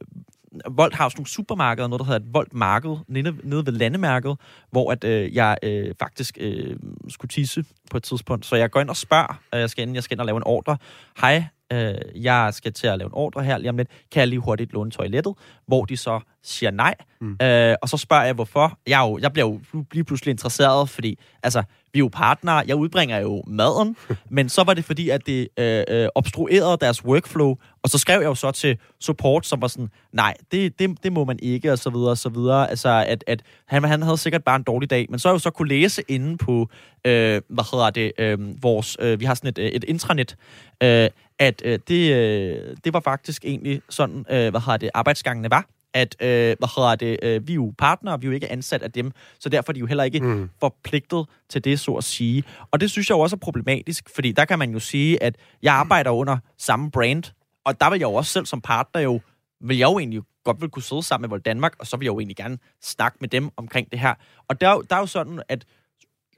[0.71, 4.37] Volt har også nogle supermarkeder, noget der hedder et Volt-marked, nede, nede ved landemærket,
[4.71, 6.75] hvor at, øh, jeg øh, faktisk øh,
[7.09, 8.45] skulle tisse på et tidspunkt.
[8.45, 10.37] Så jeg går ind og spørger, øh, jeg, skal ind, jeg skal ind og lave
[10.37, 10.77] en ordre.
[11.21, 13.89] Hej, øh, jeg skal til at lave en ordre her lige om lidt.
[14.11, 15.33] Kan jeg lige hurtigt låne toilettet?
[15.67, 16.95] Hvor de så siger nej.
[17.21, 17.37] Mm.
[17.41, 18.79] Øh, og så spørger jeg, hvorfor.
[18.87, 22.75] Jeg, jo, jeg bliver jo lige pludselig interesseret, fordi altså, vi er jo partnere, jeg
[22.75, 23.95] udbringer jo maden,
[24.35, 28.19] men så var det fordi, at det øh, øh, obstruerede deres workflow, og så skrev
[28.21, 31.71] jeg jo så til support, som var sådan, nej, det, det, det må man ikke,
[31.71, 32.69] og så videre, og så videre.
[32.69, 35.39] Altså, at, at han, han havde sikkert bare en dårlig dag, men så jeg jo
[35.39, 36.69] så kunne læse inde på,
[37.05, 40.35] øh, hvad hedder det, øh, vores, øh, vi har sådan et, øh, et intranet,
[40.83, 45.49] øh, at øh, det, øh, det var faktisk egentlig sådan, øh, hvad hedder det, arbejdsgangene
[45.49, 48.51] var, at øh, hvad hedder det, øh, vi er jo partnere, vi er jo ikke
[48.51, 50.49] ansat af dem, så derfor er de jo heller ikke mm.
[50.59, 52.43] forpligtet til det, så at sige.
[52.71, 55.35] Og det synes jeg jo også er problematisk, fordi der kan man jo sige, at
[55.61, 57.23] jeg arbejder under samme brand,
[57.65, 59.21] og der vil jeg jo også selv som partner jo,
[59.61, 62.05] vil jeg jo egentlig godt vil kunne sidde sammen med Vold Danmark, og så vil
[62.05, 64.13] jeg jo egentlig gerne snakke med dem omkring det her.
[64.47, 65.65] Og der, der er jo sådan, at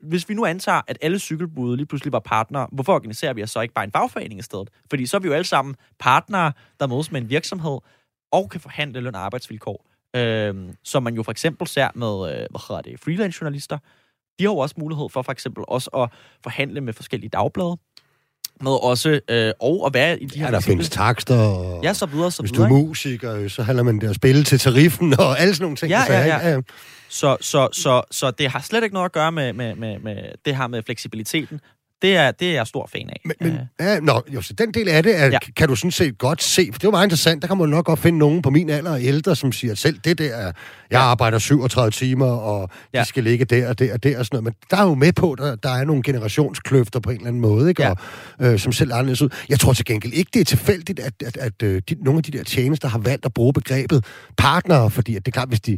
[0.01, 3.49] hvis vi nu antager, at alle cykelbude lige pludselig var partnere, hvorfor organiserer vi os
[3.49, 4.69] så ikke bare en fagforening i stedet?
[4.89, 7.79] Fordi så er vi jo alle sammen partnere, der mødes med en virksomhed,
[8.35, 9.85] og kan forhandle løn og arbejdsvilkår.
[10.15, 13.77] Øh, som man jo for eksempel ser med, øh, hvad hedder det, freelance-journalister.
[14.39, 16.09] De har jo også mulighed for for eksempel også at
[16.43, 17.77] forhandle med forskellige dagblade,
[18.61, 20.45] med også, øh, og at være i de her...
[20.45, 23.63] Ja, der findes takster, og ja, så videre, så hvis videre, du er musiker, så
[23.63, 25.89] handler man der at spille til tariffen, og alle sådan nogle ting.
[25.89, 26.37] Ja, ja, ja.
[26.37, 26.61] ja, ja.
[27.09, 30.17] Så, så, så, så det har slet ikke noget at gøre med, med, med, med
[30.45, 31.59] det her med fleksibiliteten.
[32.01, 33.21] Det er, det er jeg stor fan af.
[33.25, 35.39] Men, men ja, nå, jo, så den del af det er, ja.
[35.55, 37.85] kan du sådan set godt se, for det var meget interessant, der kan man nok
[37.85, 40.53] godt finde nogen på min alder og ældre, som siger selv, det der, jeg
[40.91, 40.99] ja.
[40.99, 43.01] arbejder 37 timer, og ja.
[43.01, 44.43] de skal ligge der og der og der og sådan noget.
[44.43, 47.41] Men der er jo med på, der, der er nogle generationskløfter på en eller anden
[47.41, 47.83] måde, ikke?
[47.83, 47.89] Ja.
[47.89, 47.97] Og,
[48.39, 49.29] øh, som selv anderledes ud.
[49.49, 52.17] Jeg tror til gengæld ikke, det er tilfældigt, at, at, at, at øh, de, nogle
[52.17, 54.05] af de der tjenester har valgt at bruge begrebet
[54.37, 55.77] partner, fordi at det er klart, hvis de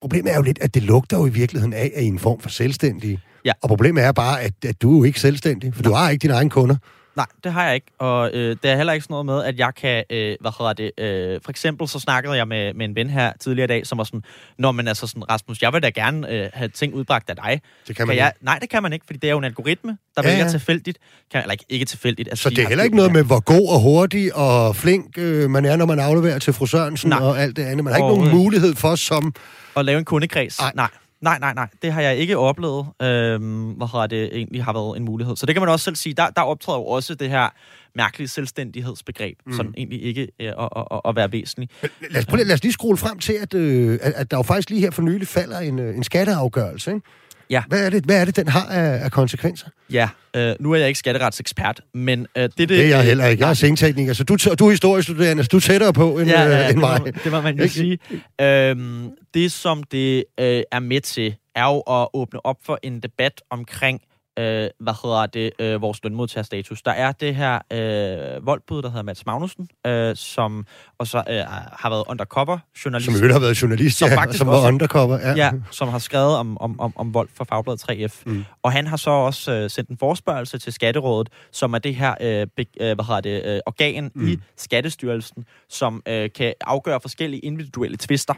[0.00, 2.48] Problemet er jo lidt, at det lugter jo i virkeligheden af, af en form for
[2.48, 3.18] selvstændig.
[3.44, 3.52] Ja.
[3.62, 5.90] Og problemet er bare, at, at du er jo ikke selvstændig, for Nej.
[5.90, 6.76] du har ikke dine egne kunder.
[7.16, 7.86] Nej, det har jeg ikke.
[7.98, 10.04] Og øh, det er heller ikke sådan noget med, at jeg kan...
[10.10, 10.90] Øh, hvad hedder det?
[10.98, 13.98] Øh, for eksempel så snakkede jeg med, med en ven her tidligere i dag, som
[13.98, 14.22] var sådan...
[14.58, 17.60] Nå, men altså sådan, Rasmus, jeg vil da gerne øh, have ting udbragt af dig.
[17.88, 18.44] Det kan man jeg, ikke.
[18.44, 20.50] Nej, det kan man ikke, fordi det er jo en algoritme, der Ja, vælger ja.
[20.50, 20.98] tilfældigt.
[21.32, 22.28] Kan, eller ikke, ikke tilfældigt.
[22.28, 25.18] Altså, Så de det er heller ikke noget med, hvor god og hurtig og flink
[25.18, 27.18] øh, man er, når man afleverer til fru Sørensen Nej.
[27.18, 27.84] og alt det andet.
[27.84, 29.34] Man har ikke nogen mulighed for som...
[29.76, 30.60] at lave en kundekreds.
[30.60, 30.72] Nej.
[30.74, 30.88] Nej.
[31.20, 31.68] Nej, nej, nej.
[31.82, 35.36] Det har jeg ikke oplevet, øhm, har det egentlig har været en mulighed.
[35.36, 36.14] Så det kan man også selv sige.
[36.14, 37.48] Der, der optræder jo også det her
[37.94, 39.52] mærkelige selvstændighedsbegreb, mm.
[39.52, 41.68] som egentlig ikke er at, at, at være væsentlig.
[42.10, 44.36] Lad os, prøv, lige- lad os lige skrue frem til, at, øh, at, at der
[44.36, 46.90] jo faktisk lige her for nylig falder en, øh, en skatteafgørelse.
[46.90, 47.06] Ikke?
[47.50, 47.62] Ja.
[47.68, 49.66] Hvad, er det, hvad er det, den har af, af konsekvenser?
[49.92, 52.68] Ja, øh, nu er jeg ikke skatteretsekspert, men øh, det, det...
[52.68, 53.42] Det er jeg heller ikke.
[53.42, 56.44] Jeg er scenetekniker, så du, du er historiestuderende, så du er tættere på end, ja,
[56.44, 57.00] øh, ja, end det, mig.
[57.00, 57.74] må, det må man jo Ikke?
[57.74, 57.98] sige.
[58.40, 63.00] Øhm, det, som det øh, er med til, er jo at åbne op for en
[63.00, 64.00] debat omkring,
[64.38, 66.82] øh, hvad hedder det, øh, vores lønmodtagerstatus.
[66.82, 70.66] Der er det her øh, voldbud, der hedder Mads Magnussen, øh, som
[70.98, 71.40] også øh,
[71.72, 73.12] har været undercover journalist.
[73.18, 75.18] Som jo har været journalist, Som ja, faktisk som var også- undercover.
[75.18, 75.34] Ja.
[75.34, 78.22] Ja, som har skrevet om, om, om, om vold for Fagbladet 3F.
[78.26, 78.32] Mm.
[78.32, 78.44] Mm.
[78.62, 82.14] Og han har så også øh, sendt en forspørgelse til Skatterådet, som er det her
[82.20, 84.28] øh, be, øh, hvad hedder det, øh, organ mm.
[84.28, 88.34] i Skattestyrelsen, som øh, kan afgøre forskellige individuelle tvister.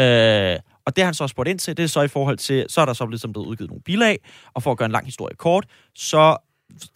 [0.00, 2.66] Øh, og det har han så spurgt ind til, det er så i forhold til,
[2.68, 4.18] så er der så ligesom blevet udgivet nogle bilag,
[4.54, 6.36] og for at gøre en lang historie kort, så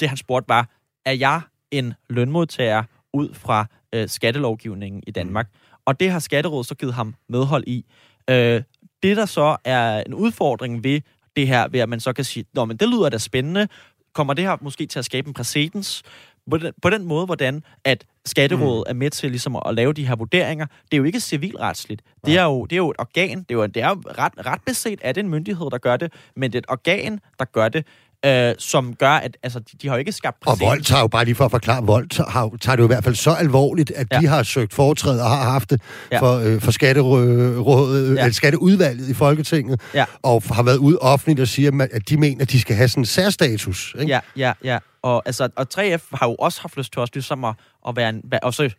[0.01, 0.68] det han spurgte var,
[1.05, 5.49] er jeg en lønmodtager ud fra øh, skattelovgivningen i Danmark?
[5.87, 7.85] Og det har Skatterådet så givet ham medhold i.
[8.31, 8.62] Øh,
[9.03, 11.01] det, der så er en udfordring ved
[11.37, 13.68] det her, ved at man så kan sige, Nå, men det lyder da spændende,
[14.14, 16.03] kommer det her måske til at skabe en præcedens?
[16.51, 18.91] På den, på den måde, hvordan at Skatterådet mm.
[18.91, 22.03] er med til ligesom at lave de her vurderinger, det er jo ikke civilretsligt.
[22.27, 24.47] Det er jo, det er jo et organ, det er jo, det er jo ret,
[24.47, 27.21] ret beset, at det er en myndighed, der gør det, men det er et organ,
[27.39, 27.87] der gør det,
[28.25, 30.71] øh, som gør, at altså, de, de har jo ikke skabt Og præcedens.
[30.71, 33.15] Volt tager jo bare lige for at forklare, Volt tager, det jo i hvert fald
[33.15, 34.19] så alvorligt, at ja.
[34.21, 35.81] De har søgt foretræde og har haft det
[36.13, 36.21] ja.
[36.21, 38.25] For, øh, for skatterådet, ja.
[38.25, 38.31] Ja.
[38.31, 40.05] skatteudvalget i Folketinget, Ja.
[40.23, 43.01] og har været ude offentligt og siger, at de mener, at de skal have sådan
[43.03, 43.95] en særstatus.
[44.01, 44.13] Ikke?
[44.13, 44.79] Ja, ja, ja.
[45.03, 47.55] Og, altså, og 3F har jo også haft lyst til også ligesom at,
[47.89, 48.21] at være en...
[48.25, 48.71] Være, også, øh,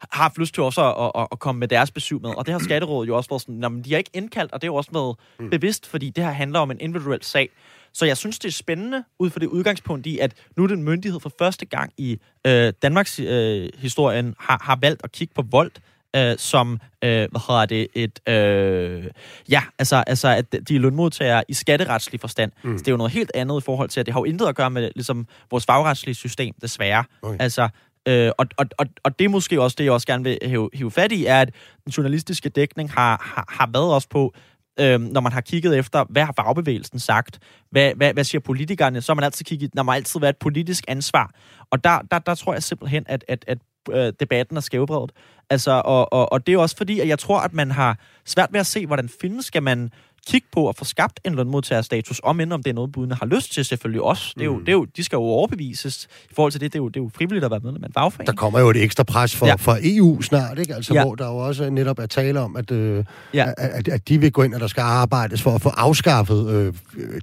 [0.00, 2.30] har haft lyst til også at, at, at komme med deres besøg med.
[2.30, 4.60] Og det har Skatterådet jo også været sådan, "Nå, men de har ikke indkaldt, og
[4.60, 5.50] det er jo også været mm.
[5.50, 7.48] bevidst, fordi det her handler om en individuel sag.
[7.96, 10.74] Så jeg synes, det er spændende ud fra det udgangspunkt i, at nu er det
[10.74, 15.34] en myndighed for første gang i øh, Danmarks øh, historien har, har valgt at kigge
[15.34, 15.70] på vold
[16.16, 19.04] øh, som, øh, hvad hedder det, et, øh,
[19.48, 22.52] ja, altså, altså, at de er lønmodtagere i skatteretslig forstand.
[22.64, 22.78] Mm.
[22.78, 24.46] Så det er jo noget helt andet i forhold til, at det har jo intet
[24.46, 27.04] at gøre med ligesom, vores fagretslige system, desværre.
[27.22, 27.36] Okay.
[27.40, 27.68] Altså,
[28.08, 30.70] øh, og, og, og, og det er måske også det, jeg også gerne vil hive,
[30.74, 31.50] hive fat i, er, at
[31.84, 34.34] den journalistiske dækning har, har, har været også på,
[34.80, 37.38] øh, når man har kigget efter, hvad har fagbevægelsen sagt?
[37.70, 39.02] Hvad, hvad, hvad siger politikerne?
[39.02, 41.34] Så har man altid kigget, når man altid været et politisk ansvar.
[41.70, 43.58] Og der, der, der tror jeg simpelthen, at, at, at
[43.90, 45.12] øh, debatten er skævbredt.
[45.50, 48.52] Altså, og, og, og det er også fordi, at jeg tror, at man har svært
[48.52, 49.90] ved at se, hvordan finden skal man
[50.26, 53.26] kigge på at få skabt en lønmodtagerstatus, om end om det er noget, budene har
[53.26, 54.32] lyst til selvfølgelig også.
[54.34, 56.72] Det er jo, det er jo, de skal jo overbevises i forhold til det.
[56.72, 58.26] Det er jo, det er jo frivilligt at være medlem af en fagforening.
[58.26, 59.54] Der kommer jo et ekstra pres for, ja.
[59.54, 60.74] For EU snart, ikke?
[60.74, 60.94] Altså.
[60.94, 61.04] Ja.
[61.04, 63.46] hvor der jo også netop er tale om, at, øh, Ja.
[63.56, 66.74] at, at de vil gå ind, og der skal arbejdes for at få afskaffet øh,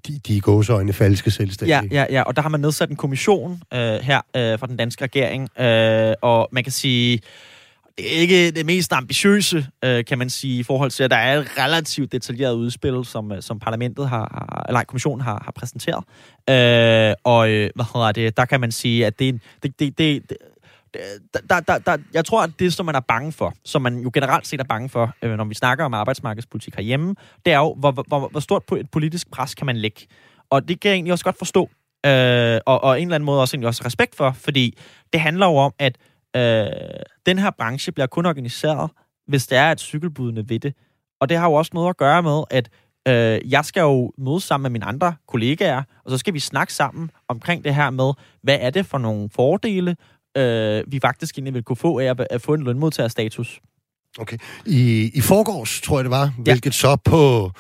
[0.07, 1.89] de, de gåseøjne falske selvstændige.
[1.91, 4.77] Ja, ja, ja, og der har man nedsat en kommission øh, her øh, fra den
[4.77, 7.19] danske regering, øh, og man kan sige,
[7.97, 11.17] det er ikke det mest ambitiøse, øh, kan man sige, i forhold til, at der
[11.17, 15.41] er et relativt detaljeret udspil, som, øh, som parlamentet har, har eller nej, kommissionen har,
[15.45, 16.03] har præsenteret.
[16.49, 19.79] Øh, og øh, hvad hedder det, der kan man sige, at det, er en- det,
[19.79, 20.37] det, det, det
[21.49, 24.11] der, der, der, jeg tror, at det, som man er bange for, som man jo
[24.13, 27.73] generelt set er bange for, øh, når vi snakker om arbejdsmarkedspolitik herhjemme, det er jo,
[27.79, 30.07] hvor, hvor, hvor stort et politisk pres kan man lægge.
[30.49, 31.69] Og det kan jeg egentlig også godt forstå,
[32.05, 34.77] øh, og, og en eller anden måde også, egentlig også respekt for, fordi
[35.13, 35.97] det handler jo om, at
[36.35, 36.65] øh,
[37.25, 38.91] den her branche bliver kun organiseret,
[39.27, 40.73] hvis der er et cykelbudende ved det.
[41.21, 42.69] Og det har jo også noget at gøre med, at
[43.07, 46.73] øh, jeg skal jo mødes sammen med mine andre kollegaer, og så skal vi snakke
[46.73, 48.11] sammen omkring det her med,
[48.43, 49.95] hvad er det for nogle fordele,
[50.37, 53.59] øh, vi faktisk egentlig vil kunne få af at, at få en lønmodtagerstatus.
[54.19, 54.37] Okay.
[54.65, 56.43] I, I forgårs, tror jeg det var, ja.
[56.43, 57.51] Hvilket så på,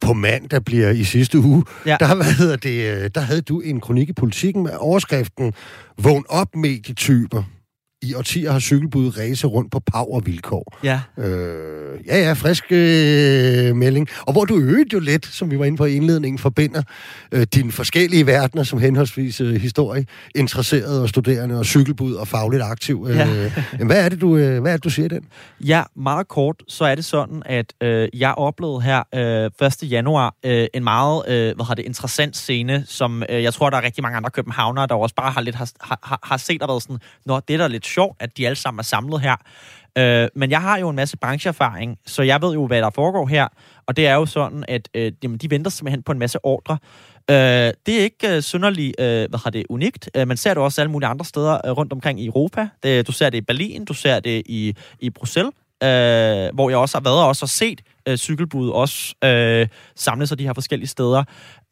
[0.00, 1.96] på mandag bliver i sidste uge, Ja.
[2.00, 5.52] der, hvad hedder det, øh, der havde du en kronik i politikken med overskriften
[5.98, 7.42] Vågn op medietyper.
[8.02, 10.78] I årtier har cykelbud ræse rundt på powervilkår.
[10.84, 11.00] Ja.
[11.18, 14.08] Øh, ja, ja, frisk øh, melding.
[14.20, 16.82] Og hvor du øget jo lidt, som vi var inde på i indledningen, forbinder
[17.32, 22.62] øh, dine forskellige verdener, som henholdsvis øh, historie, interesserede og studerende, og cykelbud og fagligt
[22.62, 23.06] aktiv.
[23.10, 23.28] Øh, Ja.
[23.72, 25.24] jamen, hvad er det, du, øh, hvad er det, du siger den?
[25.60, 29.90] Ja, meget kort, så er det sådan, at øh, jeg oplevede her øh, 1.
[29.90, 33.76] januar øh, en meget øh, hvad har det, interessant scene, som øh, jeg tror, der
[33.76, 36.68] er rigtig mange andre københavnere, der også bare har, lidt, har, har, har set og
[36.68, 39.36] været sådan, Nå, det er da lidt sjovt, at de alle sammen er samlet her.
[39.98, 43.26] Øh, men jeg har jo en masse brancheerfaring, så jeg ved jo, hvad der foregår
[43.26, 43.48] her.
[43.86, 46.78] Og det er jo sådan, at øh, jamen, de venter simpelthen på en masse ordre.
[47.30, 50.10] Øh, det er ikke øh, synderligt øh, hvad har det, unikt.
[50.16, 52.68] Øh, man ser det også alle mulige andre steder øh, rundt omkring i Europa.
[52.82, 55.52] Det, du ser det i Berlin, du ser det i, i Bruxelles,
[55.82, 60.26] øh, hvor jeg også har været og også har set øh, cykelbud også øh, samle
[60.26, 61.24] sig de her forskellige steder.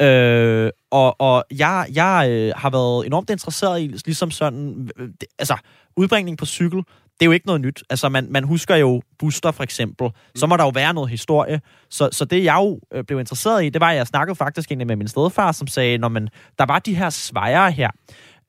[0.03, 5.29] Øh, og, og jeg, jeg øh, har været enormt interesseret i, ligesom sådan, øh, det,
[5.39, 5.57] altså
[5.97, 6.83] udbringning på cykel,
[7.21, 7.83] det er jo ikke noget nyt.
[7.91, 10.11] Altså, man, man husker jo Buster, for eksempel.
[10.35, 11.61] Så må der jo være noget historie.
[11.91, 14.71] Så, så det, jeg jo øh, blev interesseret i, det var, at jeg snakkede faktisk
[14.71, 17.91] egentlig med min stedfar, som sagde, når man, der var de her svejere her.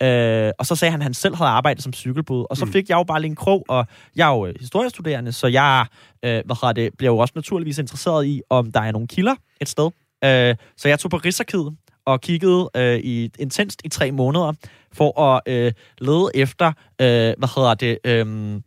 [0.04, 2.45] Øh, og så sagde han, at han selv havde arbejdet som cykelbud.
[2.49, 5.32] Og så fik jeg jo bare lige en krog, og jeg er jo øh, historiestuderende,
[5.32, 5.86] så jeg
[6.25, 9.36] øh, hvad hedder det, bliver jo også naturligvis interesseret i, om der er nogle kilder
[9.62, 9.89] et sted.
[10.23, 11.75] Øh, så jeg tog på Rigsarkivet
[12.12, 14.54] og kiggede øh, i intenst i tre måneder
[14.93, 15.71] for at øh,
[16.02, 16.67] lede efter,
[17.02, 18.62] øh, hvad hedder det, øh,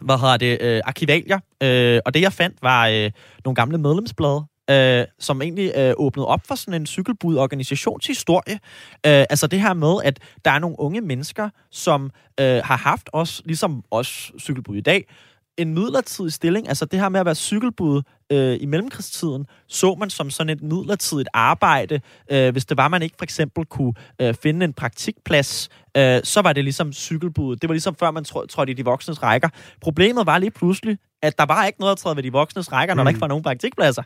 [0.00, 1.38] hvad hedder det, øh, arkivalier.
[1.62, 3.10] Øh, og det, jeg fandt, var øh,
[3.44, 8.54] nogle gamle medlemsblade, øh, som egentlig øh, åbnede op for sådan en cykelbud-organisationshistorie.
[9.06, 12.10] Øh, altså det her med, at der er nogle unge mennesker, som
[12.40, 15.04] øh, har haft også, ligesom os cykelbud i dag,
[15.56, 20.10] en midlertidig stilling, altså det her med at være cykelbud øh, i mellemkrigstiden, så man
[20.10, 22.00] som sådan et midlertidigt arbejde.
[22.30, 26.42] Øh, hvis det var, man ikke for eksempel kunne øh, finde en praktikplads, øh, så
[26.42, 27.62] var det ligesom cykelbuddet.
[27.62, 29.48] Det var ligesom før man trådte i de voksnes rækker.
[29.80, 32.94] Problemet var lige pludselig, at der var ikke noget at træde ved de voksnes rækker,
[32.94, 33.04] når mm.
[33.04, 34.02] der ikke var nogen praktikpladser.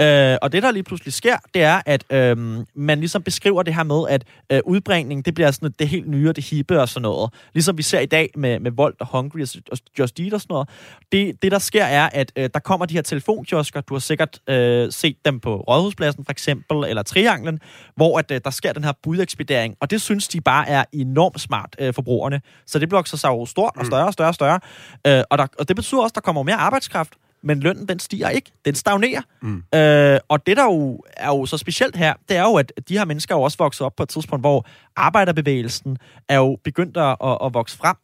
[0.00, 2.36] Øh, og det, der lige pludselig sker, det er, at øh,
[2.74, 6.28] man ligesom beskriver det her med, at øh, udbringning, det bliver sådan det helt nye
[6.28, 7.30] og det hippe og sådan noget.
[7.54, 9.40] Ligesom vi ser i dag med, med Volt og Hungry
[9.72, 10.68] og, Just Eat og sådan noget.
[11.12, 13.80] Det, det der sker, er, at øh, der kommer de her telefonkiosker.
[13.80, 17.60] Du har sikkert øh, set dem på Rådhuspladsen for eksempel, eller Trianglen,
[17.96, 19.76] hvor at, øh, der sker den her budekspedering.
[19.80, 22.40] Og det synes de bare er enormt smart, øh, forbrugerne.
[22.66, 24.60] Så det vokser sig jo stort og større og større og større.
[25.06, 27.12] Øh, og, der, og det betyder også, at der kommer mere arbejdskraft,
[27.42, 28.52] men lønnen den stiger ikke.
[28.64, 29.22] Den stagnerer.
[29.42, 29.62] Mm.
[29.74, 32.98] Øh, og det, der jo er jo så specielt her, det er jo, at de
[32.98, 36.96] her mennesker er jo også vokset op på et tidspunkt, hvor arbejderbevægelsen er jo begyndt
[36.96, 37.96] at, at, at vokse frem.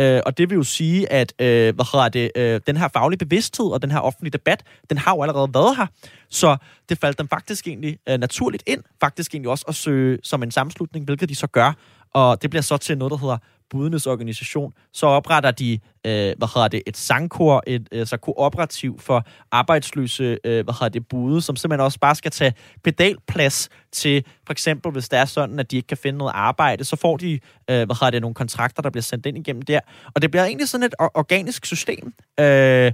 [0.00, 3.18] Øh, og det vil jo sige, at øh, hvad hedder det, øh, den her faglige
[3.18, 5.86] bevidsthed og den her offentlige debat, den har jo allerede været her.
[6.30, 6.56] Så
[6.88, 10.50] det faldt dem faktisk egentlig øh, naturligt ind, faktisk egentlig også at søge som en
[10.50, 11.72] sammenslutning, hvilket de så gør.
[12.14, 13.38] Og det bliver så til noget, der hedder
[13.72, 14.72] budenes organisation.
[14.92, 15.72] Så opretter de,
[16.06, 21.08] øh, hvad hedder det, et sangkor, et altså kooperativ for arbejdsløse, øh, hvad hedder det,
[21.08, 22.54] bude, som simpelthen også bare skal tage
[22.84, 26.84] pedalplads til, for eksempel hvis det er sådan, at de ikke kan finde noget arbejde,
[26.84, 29.80] så får de, øh, hvad hedder det, nogle kontrakter, der bliver sendt ind igennem der.
[30.14, 32.12] Og det bliver egentlig sådan et or- organisk system.
[32.40, 32.92] Øh,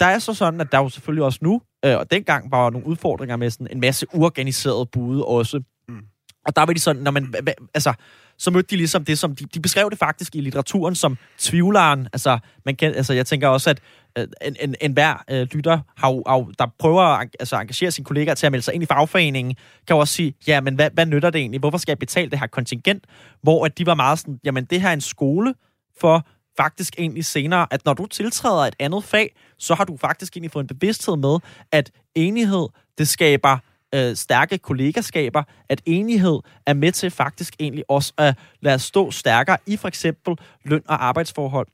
[0.00, 2.62] der er så sådan, at der er jo selvfølgelig også nu, øh, og dengang var
[2.62, 5.62] der nogle udfordringer med sådan en masse uorganiserede bude også.
[5.88, 6.00] Mm.
[6.46, 7.34] Og der var de sådan, når man,
[7.74, 7.92] altså,
[8.38, 12.08] så mødte de ligesom det, som de, de beskrev det faktisk i litteraturen som tvivleren.
[12.12, 13.80] Altså, man kan, altså jeg tænker også, at
[14.16, 18.34] en, en, en hver øh, lytter, har, har, der prøver at altså, engagere sine kollegaer
[18.34, 19.54] til at melde sig ind i fagforeningen,
[19.86, 21.60] kan jo også sige, ja, men hvad, hvad nytter det egentlig?
[21.60, 23.04] Hvorfor skal jeg betale det her kontingent?
[23.42, 25.54] Hvor at de var meget sådan, jamen det her er en skole
[26.00, 30.36] for faktisk egentlig senere, at når du tiltræder et andet fag, så har du faktisk
[30.36, 31.38] egentlig fået en bevidsthed med,
[31.72, 32.68] at enighed,
[32.98, 33.58] det skaber
[33.96, 39.10] øh, stærke kollegaskaber, at enighed er med til faktisk egentlig også at lade os stå
[39.10, 41.66] stærkere i for eksempel løn- og arbejdsforhold.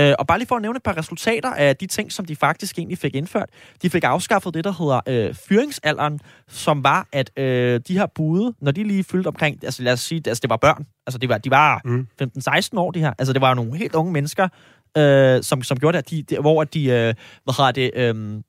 [0.00, 2.36] Øh, og bare lige for at nævne et par resultater af de ting, som de
[2.36, 3.48] faktisk egentlig fik indført.
[3.82, 8.54] De fik afskaffet det, der hedder øh, fyringsalderen, som var, at øh, de her bude,
[8.60, 11.28] når de lige fyldte omkring, altså lad os sige, altså det var børn, altså det
[11.28, 12.06] var, de var Mm.
[12.22, 14.48] 15-16 år, de her, altså det var nogle helt unge mennesker,
[14.96, 17.14] øh, som, som gjorde det, at de, de, hvor at de, øh,
[17.44, 18.42] hvad har det, øh,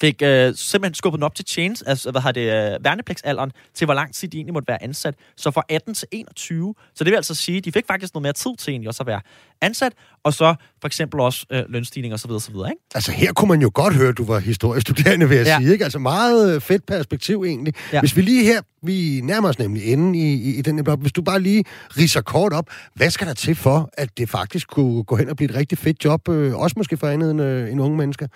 [0.00, 3.84] fik øh, simpelthen skubbet den op til change, altså hvad har det, øh, værnepligtsalderen, til
[3.84, 5.14] hvor lang tid de egentlig måtte være ansat.
[5.36, 6.74] Så fra 18 til 21.
[6.94, 9.02] Så det vil altså sige, at de fik faktisk noget mere tid til egentlig også
[9.02, 9.20] at være
[9.60, 9.92] ansat,
[10.24, 12.82] og så for eksempel også øh, lønstigning så videre, ikke?
[12.94, 15.58] Altså her kunne man jo godt høre, at du var historiestuderende, vil jeg ja.
[15.58, 15.72] Sige.
[15.72, 15.84] Ikke?
[15.84, 17.74] Altså meget øh, fedt perspektiv egentlig.
[17.92, 18.00] Ja.
[18.00, 21.00] Hvis vi lige her, vi nærmer os nemlig inde i, i, i den her blok.
[21.00, 21.64] Hvis du bare lige
[21.98, 25.36] riser kort op, hvad skal der til for, at det faktisk kunne gå hen og
[25.36, 28.26] blive et rigtig fedt job, øh, også måske for andet end, øh, end unge mennesker?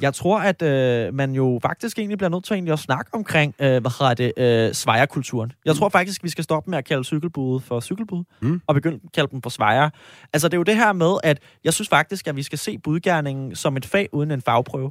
[0.00, 3.54] Jeg tror, at øh, man jo faktisk egentlig bliver nødt til egentlig at snakke omkring,
[3.60, 4.32] øh, hvad hedder det,
[4.68, 5.52] øh, svejerkulturen.
[5.64, 8.60] Jeg tror faktisk, vi skal stoppe med at kalde cykelbude for cykelbud, Mm.
[8.66, 9.90] og begynde at kalde dem for svejer.
[10.32, 12.58] Altså, det er jo det det her med, at jeg synes faktisk, at vi skal
[12.58, 14.90] se budgærningen som et fag uden en fagprøve.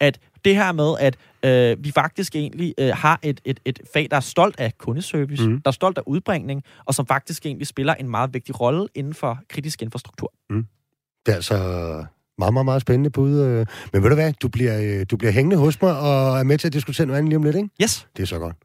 [0.00, 4.08] At det her med, at øh, vi faktisk egentlig øh, har et, et, et fag,
[4.10, 5.60] der er stolt af kundeservice, mm.
[5.60, 9.14] der er stolt af udbringning, og som faktisk egentlig spiller en meget vigtig rolle inden
[9.14, 10.32] for kritisk infrastruktur.
[10.50, 10.66] Mm.
[11.26, 11.56] Det er altså
[12.38, 13.40] meget, meget, meget spændende bud.
[13.40, 13.66] Øh.
[13.92, 16.58] Men ved du hvad, du bliver, øh, du bliver hængende hos mig og er med
[16.58, 17.68] til at diskutere noget andet lige om lidt, ikke?
[17.82, 18.08] Yes.
[18.16, 18.56] Det er så godt.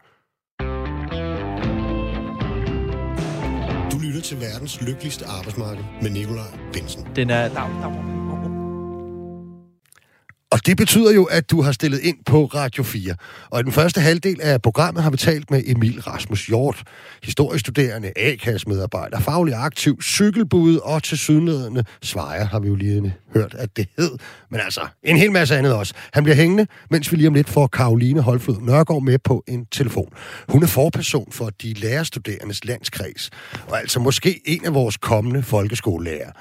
[4.30, 7.08] Til verdens lykkeligste arbejdsmarked med Nikolaj Bensen.
[7.16, 7.48] Den er...
[7.48, 8.29] Der, der, og
[10.70, 13.16] det betyder jo, at du har stillet ind på Radio 4.
[13.50, 16.84] Og i den første halvdel af programmet har vi talt med Emil Rasmus Hjort,
[17.24, 23.78] historiestuderende, A-kassemedarbejder, faglig aktiv, cykelbud og til sydnødende svejer, har vi jo lige hørt, at
[23.78, 24.12] det hed.
[24.52, 25.94] Men altså, en hel masse andet også.
[26.14, 29.66] Han bliver hængende, mens vi lige om lidt får Karoline Holflod Nørgaard med på en
[29.66, 30.10] telefon.
[30.50, 33.30] Hun er forperson for de lærerstuderendes landskreds,
[33.68, 36.32] og altså måske en af vores kommende folkeskolelærer.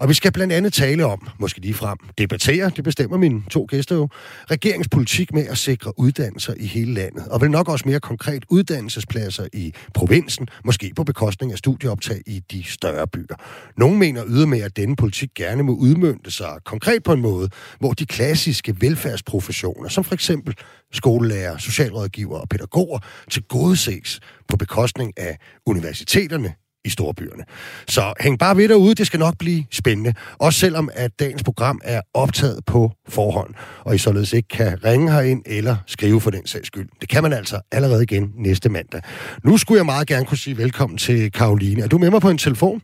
[0.00, 3.66] Og vi skal blandt andet tale om, måske lige frem, debattere, det bestemmer mine to
[3.68, 4.08] gæster jo,
[4.50, 9.46] regeringspolitik med at sikre uddannelser i hele landet, og vel nok også mere konkret uddannelsespladser
[9.52, 13.34] i provinsen, måske på bekostning af studieoptag i de større byer.
[13.76, 17.48] Nogle mener ydermere, at denne politik gerne må udmønte sig konkret på en måde,
[17.80, 20.54] hvor de klassiske velfærdsprofessioner, som for eksempel
[20.92, 22.98] skolelærer, socialrådgiver og pædagoger,
[23.30, 26.54] til gode ses på bekostning af universiteterne,
[26.84, 27.44] i storbyerne.
[27.88, 30.14] Så hæng bare ved derude, det skal nok blive spændende.
[30.38, 33.54] Også selvom at dagens program er optaget på forhånd,
[33.84, 36.88] og I således ikke kan ringe herind eller skrive for den sags skyld.
[37.00, 39.02] Det kan man altså allerede igen næste mandag.
[39.44, 41.82] Nu skulle jeg meget gerne kunne sige velkommen til Karoline.
[41.82, 42.82] Er du med mig på en telefon?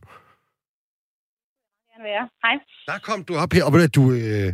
[2.45, 2.55] Hej.
[2.87, 4.49] Der kom du op her, og du, øh,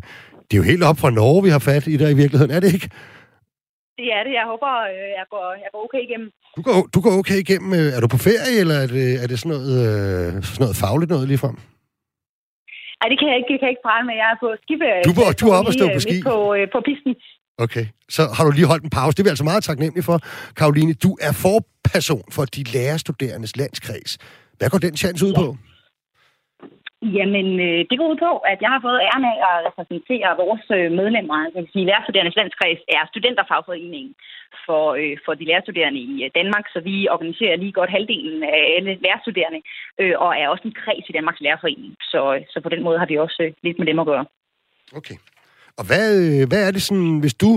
[0.46, 2.60] det er jo helt op fra Norge, vi har fat i dig i virkeligheden, er
[2.60, 2.90] det ikke?
[4.00, 4.34] Det er det.
[4.40, 6.30] Jeg håber, øh, jeg går, jeg går okay igennem.
[6.56, 7.72] Du går, du går okay igennem.
[7.80, 10.76] Øh, er du på ferie, eller er det, er det sådan, noget, øh, sådan noget
[10.84, 11.58] fagligt noget ligefrem?
[13.00, 14.16] Nej, det kan jeg ikke, det kan jeg ikke prale med.
[14.22, 15.04] Jeg er på skiferie.
[15.08, 16.18] Du, du er oppe og stå på ski?
[16.32, 16.38] På,
[16.76, 17.14] på pisten.
[17.66, 17.86] Okay,
[18.16, 19.12] så har du lige holdt en pause.
[19.16, 20.18] Det er vi altså meget taknemmelig for.
[20.60, 24.12] Karoline, du er forperson for de lærerstuderendes landskreds.
[24.58, 25.40] Hvad går den chance ud ja.
[25.42, 25.58] på?
[27.18, 30.66] Jamen, øh, det går ud på, at jeg har fået æren af at repræsentere vores
[30.78, 34.14] øh, medlemmer, altså sige, lærerstuderendes landskreds er studenterfagforeningen
[34.66, 38.62] for, øh, for de lærerstuderende i øh, Danmark, så vi organiserer lige godt halvdelen af
[38.76, 39.62] alle lærerstuderende,
[40.02, 41.94] øh, og er også en kreds i Danmarks lærerforening.
[42.12, 44.26] Så, øh, så på den måde har vi også øh, lidt med dem at gøre.
[45.00, 45.18] Okay.
[45.80, 47.52] Og hvad, øh, hvad er det sådan, hvis du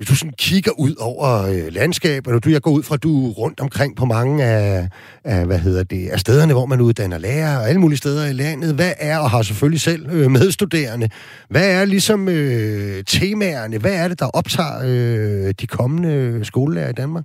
[0.00, 3.02] hvis du sådan kigger ud over øh, landskabet, og du, jeg går ud fra, at
[3.02, 4.88] du er rundt omkring på mange af,
[5.24, 8.32] af, hvad hedder det, af stederne, hvor man uddanner lærere, og alle mulige steder i
[8.32, 8.74] landet.
[8.74, 11.08] Hvad er, og har selvfølgelig selv øh, medstuderende,
[11.48, 16.92] hvad er ligesom øh, temaerne, hvad er det, der optager øh, de kommende skolelærer i
[16.92, 17.24] Danmark?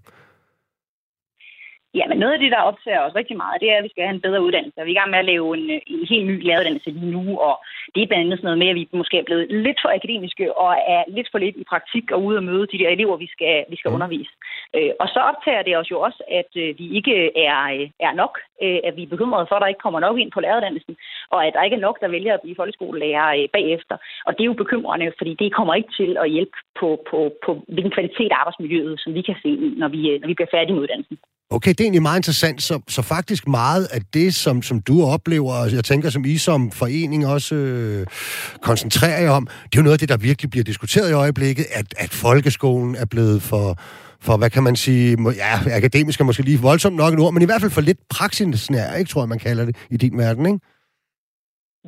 [1.99, 4.03] Ja, men noget af det, der optager os rigtig meget, det er, at vi skal
[4.03, 4.85] have en bedre uddannelse.
[4.85, 7.55] Vi er i gang med at lave en, en helt ny læreruddannelse lige nu, og
[7.93, 10.45] det er blandt andet sådan noget med, at vi måske er blevet lidt for akademiske
[10.63, 13.29] og er lidt for lidt i praktik og ude og møde de der elever, vi
[13.35, 13.95] skal, vi skal mm.
[13.95, 14.33] undervise.
[14.77, 17.15] Øh, og så optager det os jo også, at øh, vi ikke
[17.47, 18.33] er, øh, er nok,
[18.63, 20.95] øh, at vi er bekymrede for, at der ikke kommer nok ind på læreruddannelsen,
[21.33, 23.95] og at der ikke er nok, der vælger at blive folkeskolelærer øh, bagefter.
[24.25, 27.51] Og det er jo bekymrende, fordi det kommer ikke til at hjælpe på, på, på
[27.67, 30.75] hvilken kvalitet af arbejdsmiljøet, som vi kan se, når vi, øh, når vi bliver færdige
[30.75, 31.17] med uddannelsen.
[31.49, 32.61] Okay, det er egentlig meget interessant.
[32.61, 36.37] Så, så faktisk meget af det, som, som du oplever, og jeg tænker, som I
[36.37, 38.05] som forening også øh,
[38.61, 41.65] koncentrerer jer om, det er jo noget af det, der virkelig bliver diskuteret i øjeblikket,
[41.79, 43.75] at, at folkeskolen er blevet for,
[44.25, 47.41] for, hvad kan man sige, ja, akademisk er måske lige voldsomt nok et ord, men
[47.41, 50.45] i hvert fald for lidt praksisnær, ikke, tror jeg, man kalder det i din verden,
[50.45, 50.59] ikke?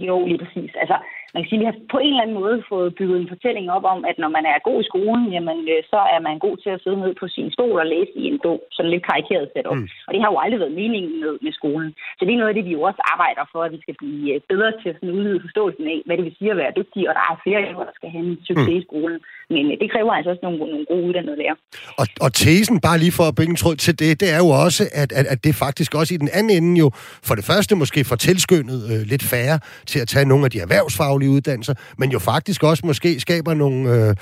[0.08, 0.72] Jo, lige præcis.
[0.82, 0.98] Altså,
[1.38, 3.86] man kan sige, vi har på en eller anden måde fået bygget en fortælling op
[3.94, 6.72] om, at når man er god i skolen, jamen, øh, så er man god til
[6.74, 9.68] at sidde ned på sin stol og læse i en bog, sådan lidt karikeret sat
[9.72, 9.78] op.
[9.78, 9.88] Mm.
[10.08, 11.92] Og det har jo aldrig været meningen med, med skolen.
[12.18, 14.34] Så det er noget af det, vi jo også arbejder for, at vi skal blive
[14.34, 17.14] øh, bedre til at udvide forståelsen af, hvad det vil sige at være dygtig, og
[17.18, 18.82] der er flere elever, der skal have en succes mm.
[18.82, 19.20] i skolen.
[19.50, 21.58] Men øh, det kræver altså også nogle, nogle gode uddannede lærere.
[21.98, 24.50] Og, og tesen, bare lige for at bygge en tråd til det, det er jo
[24.50, 26.92] også, at, at, at det faktisk også i den anden ende jo,
[27.24, 30.60] for det første måske får tilskyndet øh, lidt færre til at tage nogle af de
[30.60, 34.16] erhvervsfaglige uddannelser, men jo faktisk også måske skaber nogle, øh,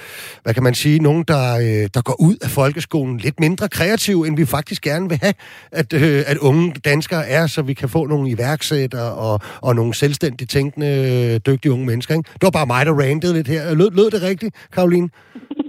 [0.44, 4.28] hvad kan man sige, nogen, der, øh, der går ud af folkeskolen lidt mindre kreative,
[4.28, 5.34] end vi faktisk gerne vil have,
[5.72, 9.94] at, øh, at unge danskere er, så vi kan få nogle iværksættere og, og nogle
[9.94, 12.16] selvstændigt tænkende, øh, dygtige unge mennesker.
[12.16, 12.30] Ikke?
[12.34, 13.74] Det var bare mig, der randede lidt her.
[13.74, 15.10] Lød, lød det rigtigt, Karoline?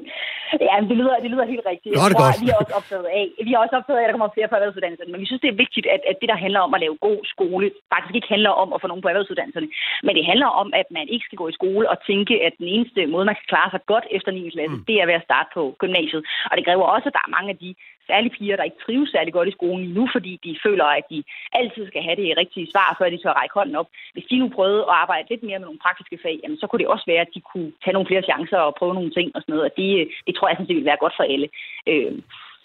[0.69, 1.95] Ja, det lyder, det lyder helt rigtigt.
[1.97, 2.43] Nå, det godt.
[2.45, 4.57] Vi er også optaget af, vi er også optaget af, at der kommer flere på
[4.59, 6.97] erhvervsuddannelserne, men vi synes, det er vigtigt, at, at det, der handler om at lave
[7.09, 9.69] god skole, faktisk ikke handler om at få nogen på erhvervsuddannelserne,
[10.07, 12.69] men det handler om, at man ikke skal gå i skole og tænke, at den
[12.75, 14.51] eneste måde, man kan klare sig godt efter 9.
[14.55, 14.85] klasse, mm.
[14.89, 16.23] det er ved at starte på gymnasiet.
[16.51, 17.71] Og det kræver også, at der er mange af de
[18.11, 21.19] særligt piger, der ikke trives særlig godt i skolen nu, fordi de føler, at de
[21.59, 23.89] altid skal have det rigtige svar, før de så række hånden op.
[24.15, 26.83] Hvis de nu prøvede at arbejde lidt mere med nogle praktiske fag, jamen, så kunne
[26.83, 29.41] det også være, at de kunne tage nogle flere chancer og prøve nogle ting og
[29.41, 29.67] sådan noget.
[29.69, 29.89] Og det,
[30.27, 31.49] det tror jeg sådan set ville være godt for alle.
[31.91, 32.15] Øh,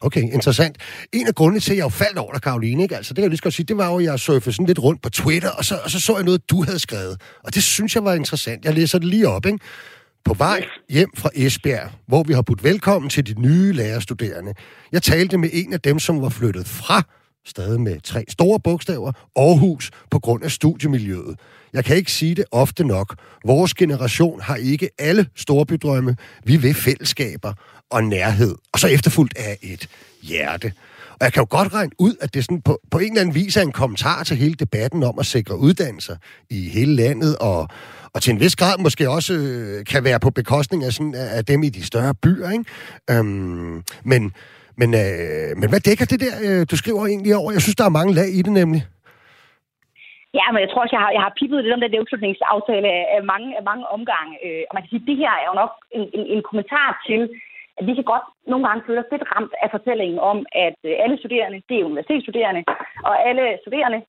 [0.08, 0.76] Okay, interessant.
[1.14, 2.96] En af grundene til, at jeg jo faldt over dig, Karoline, ikke?
[2.96, 4.84] Altså, det kan jeg lige skal sige, det var jo, at jeg surfede sådan lidt
[4.88, 7.16] rundt på Twitter, og så, og så så jeg noget, du havde skrevet.
[7.46, 8.66] Og det synes jeg var interessant.
[8.66, 9.60] Jeg læser det lige op, ikke?
[10.26, 14.54] På vej hjem fra Esbjerg, hvor vi har budt velkommen til de nye lærerstuderende.
[14.92, 17.04] Jeg talte med en af dem, som var flyttet fra,
[17.46, 21.40] stadig med tre store bogstaver, Aarhus, på grund af studiemiljøet.
[21.74, 23.16] Jeg kan ikke sige det ofte nok.
[23.46, 26.16] Vores generation har ikke alle storbydrømme.
[26.44, 27.54] Vi vil fællesskaber
[27.90, 28.56] og nærhed.
[28.74, 29.90] Og så efterfulgt af et
[30.22, 30.74] hjerte.
[31.18, 33.36] Og jeg kan jo godt regne ud, at det sådan på, på en eller anden
[33.36, 36.16] vis er en kommentar til hele debatten om at sikre uddannelser
[36.50, 37.60] i hele landet, og,
[38.14, 41.46] og til en vis grad måske også øh, kan være på bekostning af, sådan, af
[41.46, 42.50] dem i de større byer.
[42.50, 42.66] Ikke?
[43.12, 44.22] Øhm, men,
[44.80, 47.52] men, øh, men hvad dækker det der, øh, du skriver egentlig over?
[47.52, 48.82] Jeg synes, der er mange lag i det nemlig.
[50.40, 53.22] Ja, men jeg tror også, jeg har, jeg har pippet lidt om den udslutningsaftale af
[53.34, 54.34] mange, af mange omgange.
[54.46, 56.90] Øh, og man kan sige, at det her er jo nok en, en, en kommentar
[57.08, 57.22] til,
[57.78, 60.96] at vi kan godt nogle gange føle os lidt ramt af fortællingen om, at øh,
[61.04, 62.64] alle studerende, det er universitetsstuderende,
[63.08, 64.02] og alle studerende,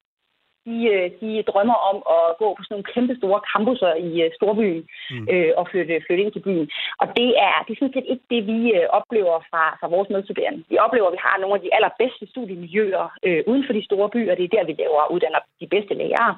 [0.66, 4.30] de, øh, de drømmer om at gå på sådan nogle kæmpe store campusser i øh,
[4.38, 5.26] storbyen mm.
[5.32, 6.66] øh, og flytte, flytte ind til byen.
[7.02, 8.58] Og det er, det er sådan set ikke det, vi
[8.98, 10.64] oplever fra, fra vores medstuderende.
[10.72, 14.08] Vi oplever, at vi har nogle af de allerbedste studiemiljøer øh, uden for de store
[14.14, 14.34] byer.
[14.34, 16.34] Det er der, vi laver og uddanner de bedste lærere.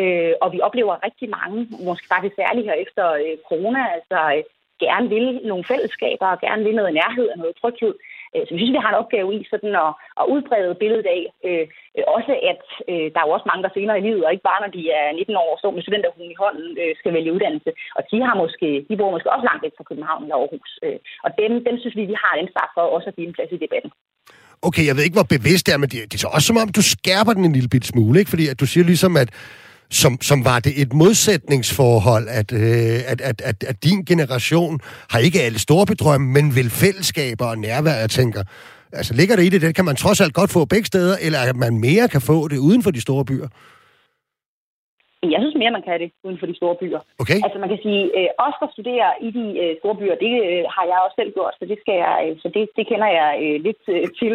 [0.00, 4.42] Øh, og vi oplever rigtig mange, måske faktisk særligt her efter øh, corona, altså øh,
[4.84, 7.94] gerne vil nogle fællesskaber og gerne vil noget nærhed og noget tryghed.
[8.34, 11.22] Øh, så vi synes, vi har en opgave i sådan at, at udbrede billedet af.
[11.48, 11.64] Øh,
[11.96, 14.48] øh, også at øh, der er jo også mange, der senere i livet, og ikke
[14.50, 17.34] bare når de er 19 år og står med studenterhuen i hånden, øh, skal vælge
[17.36, 17.70] uddannelse.
[17.98, 20.70] Og de, har måske, de bor måske også langt væk fra København eller Aarhus.
[20.86, 23.36] Øh, og dem, dem synes vi, vi har en ansvar for også at give en
[23.36, 23.90] plads i debatten.
[24.68, 26.60] Okay, jeg ved ikke, hvor bevidst det er, men det, det er så også som
[26.62, 28.32] om, du skærper den en lille bit smule, ikke?
[28.34, 29.30] Fordi at du siger ligesom, at
[29.90, 34.80] som, som var det et modsætningsforhold, at, øh, at, at, at, at din generation
[35.10, 38.42] har ikke alle store bedrømme, men vil fællesskaber og nærvær, jeg tænker.
[38.92, 41.38] Altså ligger det i det, det kan man trods alt godt få begge steder, eller
[41.50, 43.48] at man mere kan få det uden for de store byer?
[45.34, 47.00] Jeg synes mere, man kan det uden for de store byer.
[47.22, 47.38] Okay.
[47.44, 50.62] Altså man kan sige, øh, os der studerer i de øh, store byer, det øh,
[50.74, 53.30] har jeg også selv gjort, så det, skal jeg, øh, så det, det kender jeg
[53.44, 54.34] øh, lidt øh, til.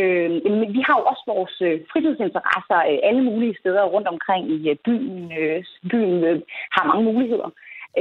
[0.00, 0.30] Øh,
[0.60, 4.70] men vi har jo også vores øh, fritidsinteresser øh, alle mulige steder rundt omkring i
[4.70, 5.32] øh, byen.
[5.40, 6.40] Øh, byen øh,
[6.74, 7.50] har mange muligheder.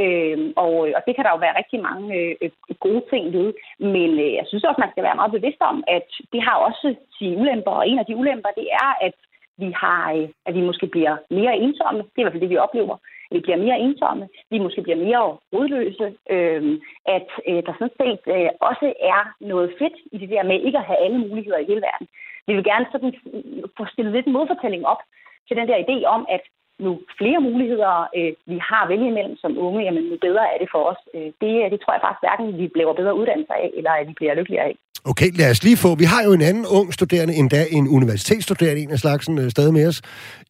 [0.02, 2.50] Øh, og, øh, og det kan der jo være rigtig mange øh,
[2.86, 3.54] gode ting ved.
[3.80, 6.96] Men øh, jeg synes også, man skal være meget bevidst om, at det har også
[7.18, 7.72] sine ulemper.
[7.72, 9.18] Og en af de ulemper, det er, at
[9.58, 12.00] vi har, øh, at vi måske bliver mere ensomme.
[12.02, 12.98] Det er i hvert fald det, vi oplever.
[13.32, 14.30] Vi bliver mere ensomme.
[14.52, 16.08] Vi måske bliver mere rodløse.
[16.30, 20.62] Øh, at øh, der sådan set øh, også er noget fedt i det der med
[20.62, 22.08] ikke at have alle muligheder i hele verden.
[22.48, 25.02] Vi vil gerne sådan øh, få stillet lidt en modfortælling op
[25.48, 26.44] til den der idé om, at
[26.86, 30.58] nu flere muligheder øh, vi har at vælge imellem som unge, jamen nu bedre er
[30.62, 31.02] det for os.
[31.16, 34.08] Øh, det, øh, det tror jeg faktisk hverken vi bliver bedre uddannelser af, eller at
[34.10, 34.76] vi bliver lykkeligere af.
[35.12, 35.96] Okay, lad os lige få...
[35.96, 39.74] Vi har jo en anden ung studerende, endda en universitetsstuderende, en af slagsen, øh, stadig
[39.74, 40.02] med os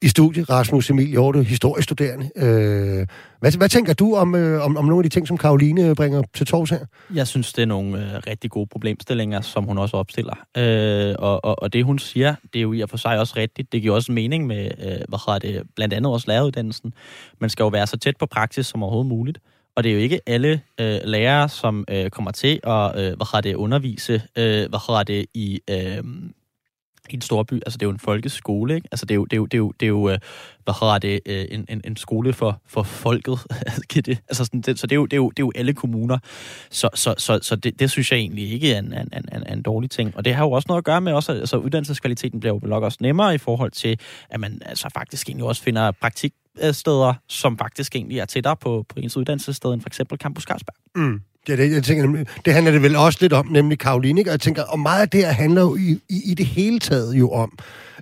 [0.01, 2.25] i studiet, Rasmus Emil Hjorte, historiestuderende.
[2.43, 3.07] Øh,
[3.39, 6.23] hvad, hvad tænker du om, øh, om, om nogle af de ting, som Karoline bringer
[6.33, 6.85] til tors her?
[7.13, 10.33] Jeg synes, det er nogle øh, rigtig gode problemstillinger, som hun også opstiller.
[10.57, 13.33] Øh, og, og, og det, hun siger, det er jo i og for sig også
[13.37, 13.71] rigtigt.
[13.71, 16.93] Det giver også mening med, øh, hvad hedder det, blandt andet også læreruddannelsen.
[17.41, 19.39] Man skal jo være så tæt på praksis som overhovedet muligt.
[19.75, 23.31] Og det er jo ikke alle øh, lærere, som øh, kommer til at øh, hvad
[23.31, 26.03] har det, undervise øh, hvad har det, i, øh,
[27.09, 27.53] i en storby.
[27.53, 28.87] Altså, det er jo en folkeskole, ikke?
[28.91, 30.19] Altså, det er jo, det er jo, det er jo, det er jo øh,
[30.63, 33.39] hvad hedder det, øh, en, en, en skole for, for folket.
[33.93, 35.73] det, altså, sådan, det, så det er, jo, det, er jo, det er jo alle
[35.73, 36.17] kommuner.
[36.69, 39.61] Så, så, så, så det, det synes jeg egentlig ikke er en, en, en, en
[39.61, 40.17] dårlig ting.
[40.17, 42.83] Og det har jo også noget at gøre med, også, altså uddannelseskvaliteten bliver jo nok
[42.83, 43.99] også nemmere i forhold til,
[44.29, 48.55] at man altså faktisk egentlig også finder praktik Øh, steder, som faktisk egentlig er tættere
[48.55, 50.75] på, på ens uddannelsessted end for eksempel Campus Carlsberg.
[50.95, 51.21] Mm.
[51.47, 54.27] Det, er det, jeg tænker, det handler det vel også lidt om, nemlig Karoline, og
[54.27, 57.13] jeg tænker, og meget af det her handler jo i, i, i det hele taget
[57.13, 57.57] jo om,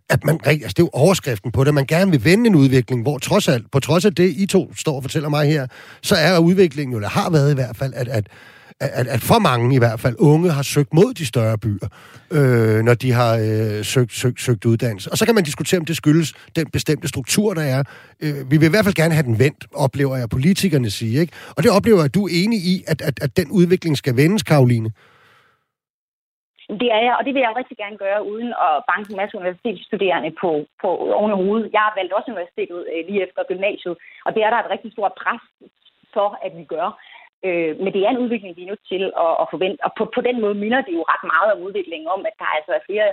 [0.09, 3.01] at man, altså det er jo overskriften på det, man gerne vil vende en udvikling,
[3.01, 5.67] hvor trods alt, på trods af det, I to står og fortæller mig her,
[6.01, 8.27] så er udviklingen jo, eller har været i hvert fald, at, at
[8.79, 11.87] at, at for mange i hvert fald unge har søgt mod de større byer,
[12.37, 15.11] øh, når de har øh, søgt, søgt, søgt uddannelse.
[15.11, 17.81] Og så kan man diskutere, om det skyldes den bestemte struktur, der er.
[18.23, 21.15] Øh, vi vil i hvert fald gerne have den vendt, oplever jeg politikerne sige.
[21.21, 21.33] Ikke?
[21.57, 24.13] Og det oplever jeg, at du er enig i, at, at, at den udvikling skal
[24.21, 24.89] vendes, Karoline.
[26.81, 29.37] Det er jeg, og det vil jeg rigtig gerne gøre, uden at banke en masse
[29.41, 30.49] universitetsstuderende på,
[30.81, 31.73] på oven i hovedet.
[31.75, 33.95] Jeg har valgt også universitetet øh, lige efter gymnasiet,
[34.25, 35.43] og det er der et rigtig stort pres
[36.15, 36.87] for, at vi gør.
[37.45, 39.79] Øh, men det er en udvikling, vi er nødt til at, at forvente.
[39.85, 42.49] Og på, på den måde minder det jo ret meget om udviklingen om, at der
[42.57, 43.09] altså er flere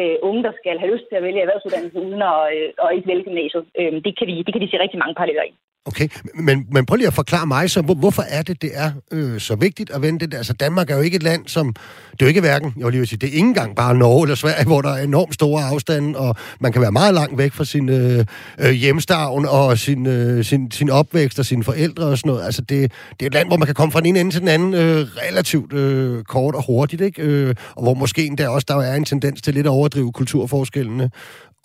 [0.00, 3.08] øh, unge, der skal have lyst til at vælge erhvervsuddannelse uden at, øh, og ikke
[3.10, 3.64] vælge gymnasiet.
[3.80, 5.52] Øh, det, kan vi, det kan vi se rigtig mange paralleller i.
[5.86, 8.90] Okay, men, men prøv lige at forklare mig så, hvor, hvorfor er det, det er
[9.12, 10.38] øh, så vigtigt at vende det der?
[10.38, 11.74] Altså Danmark er jo ikke et land, som...
[12.12, 14.22] Det er jo ikke hverken, jeg vil lige sige, det er ikke engang bare Norge
[14.22, 17.52] eller Sverige, hvor der er enormt store afstande, og man kan være meget langt væk
[17.52, 18.24] fra sin øh,
[18.58, 22.44] øh, hjemstavn og sin, øh, sin, sin opvækst og sine forældre og sådan noget.
[22.44, 24.40] Altså det, det er et land, hvor man kan komme fra den ene ende til
[24.40, 27.22] den anden øh, relativt øh, kort og hurtigt, ikke?
[27.22, 31.10] Øh, og hvor måske endda også der er en tendens til lidt at overdrive kulturforskellene.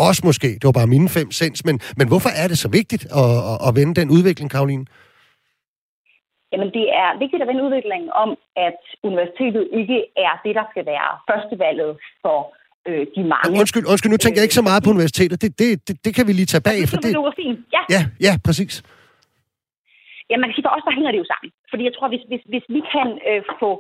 [0.08, 3.04] Også måske, det var bare mine fem cents, men, men hvorfor er det så vigtigt
[3.22, 4.86] at, at, at vende den udvikling, Karoline?
[6.54, 8.30] Jamen, det er vigtigt at vende udviklingen om,
[8.68, 8.80] at
[9.10, 9.98] universitetet ikke
[10.28, 11.92] er det, der skal være førstevalget
[12.24, 12.40] for
[12.90, 13.52] øh, de mange.
[13.62, 15.38] Undskyld, undskyld, nu tænker jeg ikke så meget på universitetet.
[15.44, 16.80] Det, det, det, det kan vi lige tage bag.
[16.90, 17.82] For det, det, ja.
[17.96, 18.74] ja, ja, præcis.
[20.30, 21.50] Ja, man kan sige, for os der hænger det jo sammen.
[21.72, 23.72] Fordi jeg tror, hvis, hvis, hvis vi kan øh, få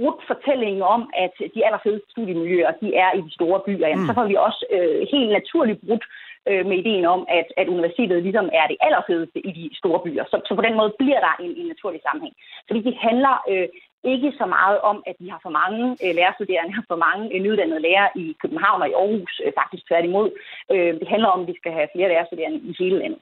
[0.00, 4.08] brudt fortællingen om, at de allerfedeste studiemiljøer, de er i de store byer, jamen, mm.
[4.08, 6.04] så får vi også øh, helt naturligt brudt
[6.48, 10.24] øh, med ideen om, at, at universitetet ligesom er det allerfedeste i de store byer.
[10.30, 12.34] Så, så på den måde bliver der en, en naturlig sammenhæng.
[12.66, 13.68] Fordi det handler øh,
[14.04, 17.40] ikke så meget om, at vi har for mange øh, lærerstuderende, og for mange øh,
[17.42, 20.28] nyuddannede lærere i København og i Aarhus, øh, faktisk tværtimod.
[20.72, 23.20] Øh, det handler om, at vi skal have flere lærerstuderende i hele landet.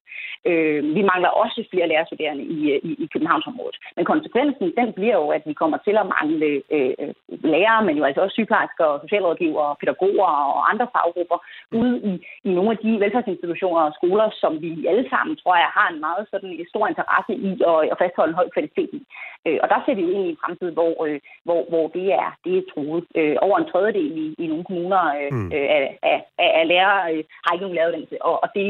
[0.51, 3.77] Øh, vi mangler også flere lærerstuderende i, øh, i, i Københavnsområdet.
[3.97, 7.15] Men konsekvensen, den bliver jo, at vi kommer til at mangle øh, øh
[7.55, 11.39] lærere, men jo altså også sygeplejersker, socialrådgivere, pædagoger og andre faggrupper
[11.81, 12.13] ude i,
[12.49, 16.01] i nogle af de velfærdsinstitutioner og skoler, som vi alle sammen, tror jeg, har en
[16.01, 19.01] meget sådan, stor interesse i at, at fastholde en høj kvalitet i.
[19.47, 21.85] Øh, og der ser vi jo ind i en fremtid tid, hvor, øh, hvor, hvor
[21.97, 23.05] det, er, det er truet.
[23.21, 25.53] Øh, over en tredjedel i, i nogle kommuner øh, mm.
[25.57, 28.67] øh, af, af, af lærere øh, har ikke nogen læreruddannelse, og, og det,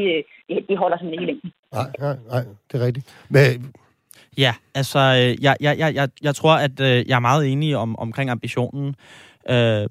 [0.49, 1.51] øh, det holder simpelthen ikke længe.
[1.77, 3.05] Nej, nej, nej, det er rigtigt.
[3.29, 3.73] Men
[4.37, 7.99] Ja, altså, øh, jeg, jeg, jeg, jeg tror, at øh, jeg er meget enig om,
[7.99, 8.95] omkring ambitionen.
[9.49, 9.87] Øh,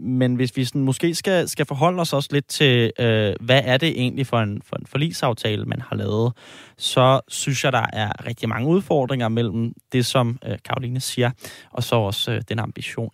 [0.00, 3.76] men hvis vi sådan, måske skal, skal forholde os også lidt til, øh, hvad er
[3.76, 6.32] det egentlig for en, for en forlisaftale, man har lavet,
[6.76, 11.30] så synes jeg, der er rigtig mange udfordringer mellem det, som øh, Karoline siger,
[11.70, 13.10] og så også øh, den ambition.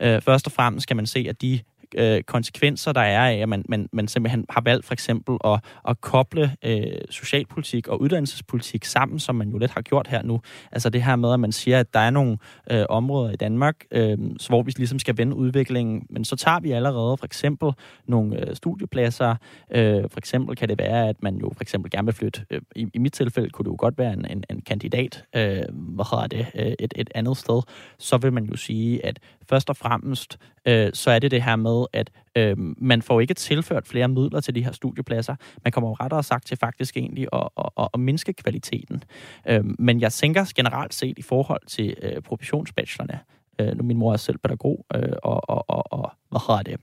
[0.00, 1.60] Øh, først og fremmest kan man se, at de
[1.94, 5.60] øh, konsekvenser, der er af, at man, man, man simpelthen har valgt for eksempel at,
[5.88, 10.40] at koble øh, socialpolitik og uddannelsespolitik sammen, som man jo lidt har gjort her nu.
[10.72, 12.38] Altså det her med, at man siger, at der er nogle
[12.70, 14.18] øh, områder i Danmark, øh,
[14.48, 17.72] hvor vi ligesom skal vende udviklingen, men så tager vi allerede for eksempel
[18.06, 19.36] nogle øh, studiepladser.
[19.70, 22.60] Øh, for eksempel kan det være, at man jo for eksempel gerne vil flytte, øh,
[22.76, 26.04] i, i mit tilfælde kunne det jo godt være en, en, en kandidat, øh, hvad
[26.10, 27.62] hedder det, øh, et, et andet sted.
[27.98, 29.18] Så vil man jo sige, at
[29.48, 33.34] først og fremmest, øh, så er det det her med, at øh, man får ikke
[33.34, 35.36] tilført flere midler til de her studiepladser.
[35.64, 39.04] Man kommer jo rettere sagt til faktisk egentlig at, at, at, at mindske kvaliteten.
[39.48, 43.20] Øh, men jeg tænker generelt set i forhold til øh, professionsbachelorne,
[43.58, 46.80] øh, nu min mor er selv pædagog, øh, og, og, og, og hvad hedder det,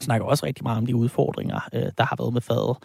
[0.00, 2.76] snakker også rigtig meget om de udfordringer, øh, der har været med faget.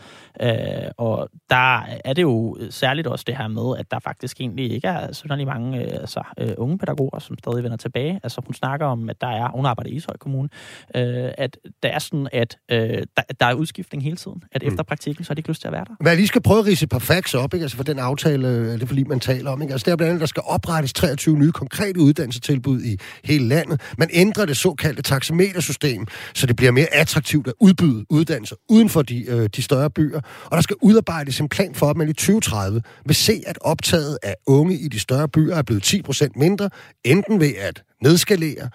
[0.41, 4.71] Øh, og der er det jo særligt også det her med, at der faktisk egentlig
[4.71, 8.19] ikke er sådan mange øh, altså, øh, unge pædagoger, som stadig vender tilbage.
[8.23, 10.49] Altså hun snakker om, at der er, hun arbejder i Ishøj Kommune,
[10.95, 12.79] øh, at der er sådan, at øh,
[13.17, 14.43] der, der er udskiftning hele tiden.
[14.51, 14.67] At mm.
[14.67, 15.95] efter praktikken, så har de ikke lyst til at være der.
[15.99, 17.63] Hvad jeg lige skal prøve at rise et par facts op, ikke?
[17.63, 19.61] Altså for den aftale, det fordi man taler om.
[19.61, 19.73] Ikke?
[19.73, 23.81] Altså der er blandt andet, der skal oprettes 23 nye konkrete uddannelsestilbud i hele landet.
[23.97, 29.01] Man ændrer det såkaldte taxametersystem, så det bliver mere attraktivt at udbyde uddannelser uden for
[29.01, 30.21] de, øh, de større byer.
[30.45, 34.17] Og der skal udarbejdes en plan for, at man i 2030 vil se, at optaget
[34.23, 36.69] af unge i de større byer er blevet 10% mindre,
[37.03, 38.69] enten ved at nedskalere,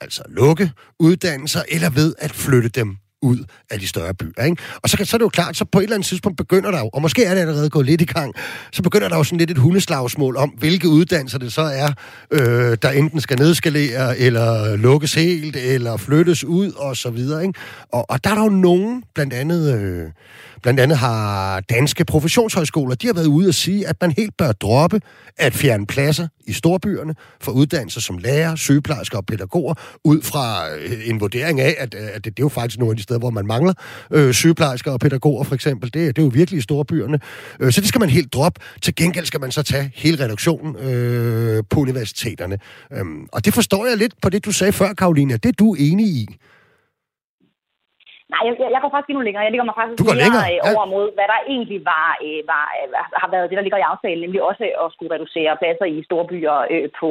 [0.00, 3.38] altså lukke uddannelser, eller ved at flytte dem ud
[3.70, 4.44] af de større byer.
[4.44, 4.62] Ikke?
[4.82, 6.78] Og så, så er det jo klart, så på et eller andet tidspunkt begynder der
[6.78, 8.34] jo, og måske er det allerede gået lidt i gang,
[8.72, 11.88] så begynder der jo sådan lidt et hundeslagsmål om, hvilke uddannelser det så er,
[12.30, 17.42] øh, der enten skal nedskalere, eller lukkes helt, eller flyttes ud, og så videre.
[17.46, 17.58] Ikke?
[17.92, 19.80] Og, og der er der jo nogen, blandt andet...
[19.80, 20.10] Øh,
[20.64, 24.52] Blandt andet har danske professionshøjskoler, de har været ude og sige, at man helt bør
[24.52, 25.00] droppe
[25.36, 31.08] at fjerne pladser i storbyerne for uddannelser som lærer, sygeplejersker og pædagoger, ud fra øh,
[31.08, 33.18] en vurdering af, at, øh, at det, det er jo faktisk nogle af de steder,
[33.18, 33.72] hvor man mangler
[34.10, 35.94] øh, sygeplejersker og pædagoger for eksempel.
[35.94, 37.18] Det, det er jo virkelig i storbyerne.
[37.60, 38.60] Øh, så det skal man helt droppe.
[38.82, 42.58] Til gengæld skal man så tage hele reduktionen øh, på universiteterne.
[42.92, 45.36] Øh, og det forstår jeg lidt på det, du sagde før, Karoline.
[45.36, 46.36] Det er du enig i.
[48.34, 49.44] Nej, jeg, jeg går faktisk endnu længere.
[49.46, 50.46] Jeg ligger mig faktisk du går mere længere?
[50.52, 52.86] Øh, over mod, hvad der egentlig var, øh, var, øh,
[53.22, 56.26] har været det, der ligger i aftalen, nemlig også at skulle reducere pladser i store
[56.32, 57.10] byer øh, på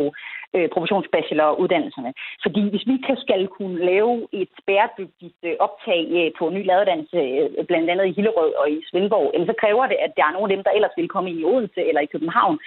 [0.56, 2.12] øh, professionsbacheloruddannelserne.
[2.44, 7.20] Fordi hvis vi kan, skal kunne lave et bæredygtigt øh, optag øh, på ny laderuddannelse,
[7.40, 10.48] øh, blandt andet i Hillerød og i Svendborg, så kræver det, at der er nogle
[10.48, 12.58] af dem, der ellers vil komme i Odense eller i København,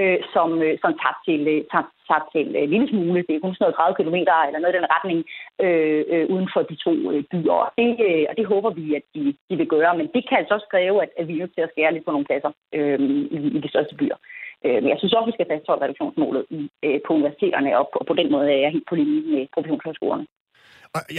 [0.00, 3.24] øh, som, øh, som tager til, øh, tager, tager til øh, lille smule.
[3.26, 4.18] Det er kun sådan 30 km
[4.48, 5.18] eller noget i den retning
[5.64, 7.56] øh, øh, uden for de to øh, byer.
[7.64, 9.92] Og det, øh, og det håber vi, at de, de vil gøre.
[9.98, 12.04] Men det kan altså også kræve, at, at vi er nødt til at skære lidt
[12.06, 12.98] på nogle pladser øh,
[13.36, 14.18] i, i de største byer.
[14.64, 17.84] Øh, men jeg synes også, at vi skal fastholde reduktionsmålet i, øh, på universiteterne, og
[17.92, 20.26] på, på den måde er jeg helt på linje med professionshøjskolerne.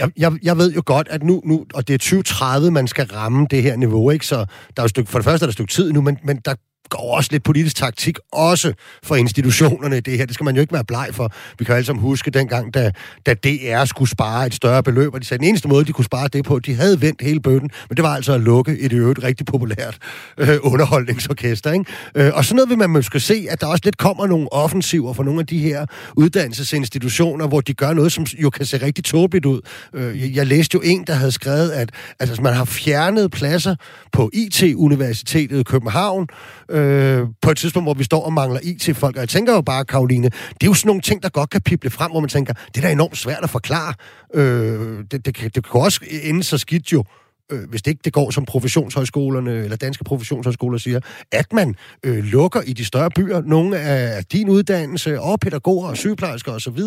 [0.00, 3.06] Jeg, jeg, jeg ved jo godt, at nu, nu, og det er 2030, man skal
[3.18, 4.26] ramme det her niveau, ikke?
[4.32, 4.38] Så
[4.74, 6.36] der er et stykke, for det første er der et stykke tid nu, men, men
[6.46, 6.54] der
[6.88, 8.72] går også lidt politisk taktik, også
[9.02, 10.26] for institutionerne i det her.
[10.26, 11.32] Det skal man jo ikke være bleg for.
[11.58, 12.92] Vi kan alle sammen huske dengang, da,
[13.26, 15.92] da DR skulle spare et større beløb, og de sagde, at den eneste måde, de
[15.92, 18.78] kunne spare det på, de havde vendt hele bøtten, men det var altså at lukke
[18.78, 19.98] et øvrigt rigtig populært
[20.38, 21.72] øh, underholdningsorkester.
[21.72, 21.84] Ikke?
[22.14, 25.12] Øh, og sådan noget vil man måske se, at der også lidt kommer nogle offensiver
[25.12, 29.04] fra nogle af de her uddannelsesinstitutioner, hvor de gør noget, som jo kan se rigtig
[29.04, 29.60] tåbeligt ud.
[29.94, 33.76] Øh, jeg, jeg læste jo en, der havde skrevet, at altså, man har fjernet pladser
[34.12, 36.26] på IT-universitetet i København,
[36.70, 39.16] øh, på et tidspunkt, hvor vi står og mangler IT-folk.
[39.16, 41.60] Og jeg tænker jo bare, Karoline, det er jo sådan nogle ting, der godt kan
[41.60, 43.94] pible frem, hvor man tænker, det er da enormt svært at forklare.
[44.34, 47.04] Øh, det, det, det kan også ende så skidt jo,
[47.52, 51.00] øh, hvis det ikke det går som professionshøjskolerne eller danske professionshøjskoler siger,
[51.32, 55.96] at man øh, lukker i de større byer nogle af din uddannelse og pædagoger og
[55.96, 56.78] sygeplejersker osv.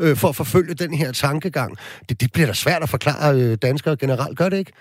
[0.00, 1.76] Øh, for at forfølge den her tankegang.
[2.08, 4.72] Det, det bliver da svært at forklare øh, danskere generelt, gør det ikke?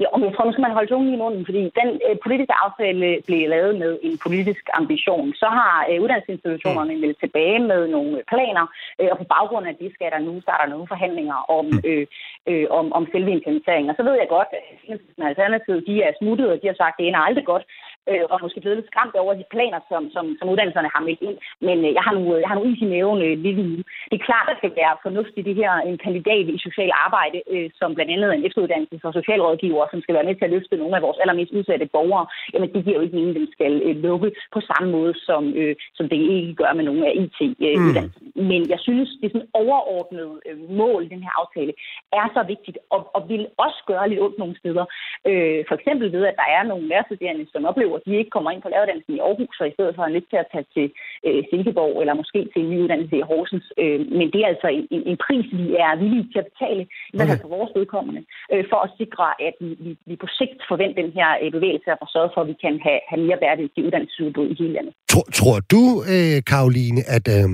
[0.00, 2.54] Ja, og jeg tror, nu skal man holde tungen i munden, fordi den øh, politiske
[2.64, 5.34] aftale blev lavet med en politisk ambition.
[5.42, 7.00] Så har øh, uddannelsesinstitutionerne mm.
[7.00, 8.64] meldt tilbage med nogle planer,
[9.00, 11.82] øh, og på baggrund af det skal der nu starte nogle forhandlinger om, mm.
[11.90, 12.06] øh,
[12.50, 13.90] øh, om, om selve implementeringen.
[13.90, 16.98] Og så ved jeg godt, at Alternativet de er smuttet, og de har sagt, at
[16.98, 17.64] det ender aldrig godt
[18.10, 21.22] øh, og måske blevet lidt skræmt over de planer, som, som, som uddannelserne har meldt
[21.28, 21.36] ind.
[21.66, 23.82] Men øh, jeg har nu, jeg har nu is i maven øh, lidt nu.
[24.10, 27.38] Det er klart, at det skal være fornuftigt, det her en kandidat i social arbejde,
[27.54, 30.80] øh, som blandt andet en efteruddannelse for socialrådgiver, som skal være med til at løfte
[30.82, 32.26] nogle af vores allermest udsatte borgere.
[32.52, 35.42] Jamen, det giver jo ikke mening, at den skal øh, lukke på samme måde, som,
[35.60, 38.30] øh, som det ikke gør med nogle af IT-uddannelserne.
[38.36, 38.46] Øh, mm.
[38.50, 41.72] Men jeg synes, det er sådan overordnet øh, mål i den her aftale
[42.20, 44.84] er så vigtigt, og, og vil også gøre lidt ondt nogle steder.
[45.28, 48.50] Øh, for eksempel ved, at der er nogle lærerstuderende, som oplever at de ikke kommer
[48.50, 50.86] ind på læreruddannelsen i Aarhus, så i stedet for er nødt til at tage til
[51.26, 53.66] øh, Silkeborg eller måske til en ny uddannelse i Horsens.
[53.82, 56.82] Øh, men det er altså en, en pris, vi er villige til at betale,
[57.12, 58.22] i hvert fald for vores vedkommende,
[58.52, 61.88] øh, for at sikre, at vi, vi, vi på sigt forventer den her øh, bevægelse
[62.02, 64.94] og sørge for, at vi kan have, have mere bæredygtige uddannelsesudbud i hele landet.
[65.12, 65.82] Tror, tror du,
[66.14, 67.26] øh, Karoline, at...
[67.38, 67.48] Øh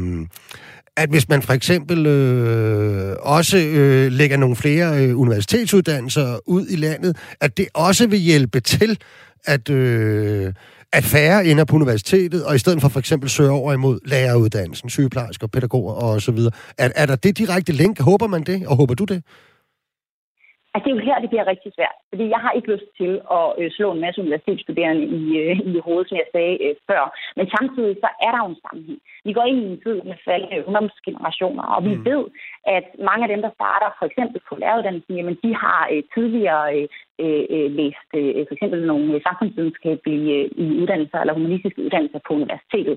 [0.97, 6.77] at hvis man for eksempel øh, også øh, lægger nogle flere øh, universitetsuddannelser ud i
[6.77, 8.99] landet, at det også vil hjælpe til
[9.45, 10.53] at, øh,
[10.93, 14.91] at færre ender på universitetet, og i stedet for for eksempel søger over imod læreruddannelsen,
[14.91, 16.53] sygeplejersker, pædagoger og så videre.
[16.79, 18.01] Er, er der det direkte link?
[18.01, 19.23] Håber man det, og håber du det?
[20.73, 21.97] Altså, det er jo her, det bliver rigtig svært.
[22.11, 25.79] Fordi jeg har ikke lyst til at øh, slå en masse universitetsstuderende i, øh, i
[25.87, 27.03] hovedet, som jeg sagde øh, før.
[27.39, 29.01] Men samtidig så er der jo en sammenhæng.
[29.27, 32.05] Vi går ind i en tid med faldende ungdomsgenerationer, og vi mm.
[32.11, 32.23] ved,
[32.77, 36.65] at mange af dem, der starter for eksempel på læreruddannelsen, jamen de har øh, tidligere
[36.77, 36.87] øh,
[37.55, 42.97] øh, læst øh, for eksempel nogle samfundsvidenskabelige øh, uddannelser eller humanistiske uddannelser på universitetet.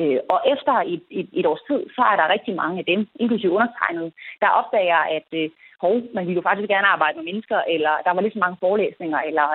[0.00, 3.00] Øh, og efter et, et, et års tid, så er der rigtig mange af dem,
[3.22, 4.08] inklusive undertegnet,
[4.42, 5.48] der opdager, at øh,
[5.84, 8.60] hov, man ville jo faktisk gerne arbejde med mennesker, eller der var lige så mange
[8.64, 9.46] forelæsninger, eller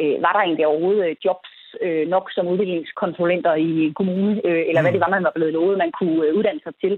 [0.00, 1.50] øh, var der egentlig overhovedet øh, jobs
[1.84, 4.96] øh, nok som udviklingskonsulenter i en kommune, øh, eller hvad mm.
[4.96, 6.94] det var, man var blevet lovet, man kunne øh, uddanne sig til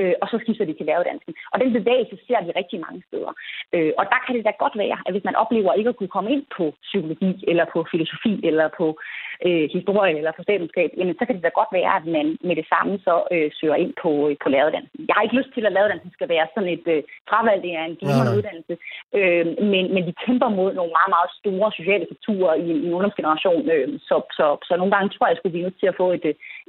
[0.00, 1.34] øh, og så skifter de til læreruddannelsen.
[1.52, 3.32] Og den bevægelse ser vi rigtig mange steder.
[3.74, 6.14] Øh, og der kan det da godt være, at hvis man oplever ikke at kunne
[6.16, 8.86] komme ind på psykologi, eller på filosofi, eller på
[9.46, 12.56] øh, historie, eller på statskundskab, jamen så kan det da godt være, at man med
[12.60, 15.00] det samme så øh, søger ind på, øh, på læreruddannelsen.
[15.08, 17.84] Jeg har ikke lyst til, at læreruddannelsen skal være sådan et øh, fravalg, det er
[17.84, 18.38] en glimrende ja.
[18.38, 18.74] uddannelse,
[19.18, 22.94] øh, men, men vi kæmper mod nogle meget, meget store sociale strukturer i, i en
[22.96, 25.92] ungdomsgeneration, øh, så, så, så nogle gange tror jeg, at jeg skulle blive nødt til
[25.92, 26.24] at få et,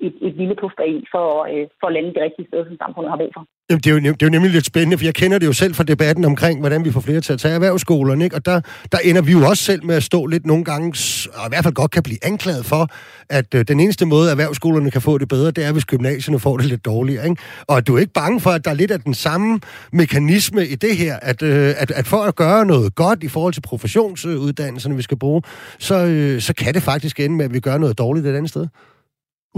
[0.05, 3.11] et, et lille puff i for, øh, for at lande det rigtige sted, som samfundet
[3.11, 3.43] har brug for.
[3.69, 5.53] Jamen, det, er jo, det er jo nemlig lidt spændende, for jeg kender det jo
[5.53, 8.35] selv fra debatten omkring, hvordan vi får flere til at tage erhvervsskolerne, ikke?
[8.35, 8.61] og der,
[8.91, 10.87] der ender vi jo også selv med at stå lidt nogle gange,
[11.33, 12.87] og i hvert fald godt kan blive anklaget for,
[13.29, 16.57] at øh, den eneste måde, erhvervsskolerne kan få det bedre, det er, hvis gymnasierne får
[16.57, 17.29] det lidt dårligere.
[17.29, 17.41] Ikke?
[17.67, 19.59] Og du er ikke bange for, at der er lidt af den samme
[19.93, 23.53] mekanisme i det her, at, øh, at, at for at gøre noget godt i forhold
[23.53, 25.41] til professionsuddannelserne, vi skal bruge,
[25.79, 28.49] så, øh, så kan det faktisk ende med, at vi gør noget dårligt et andet
[28.49, 28.67] sted.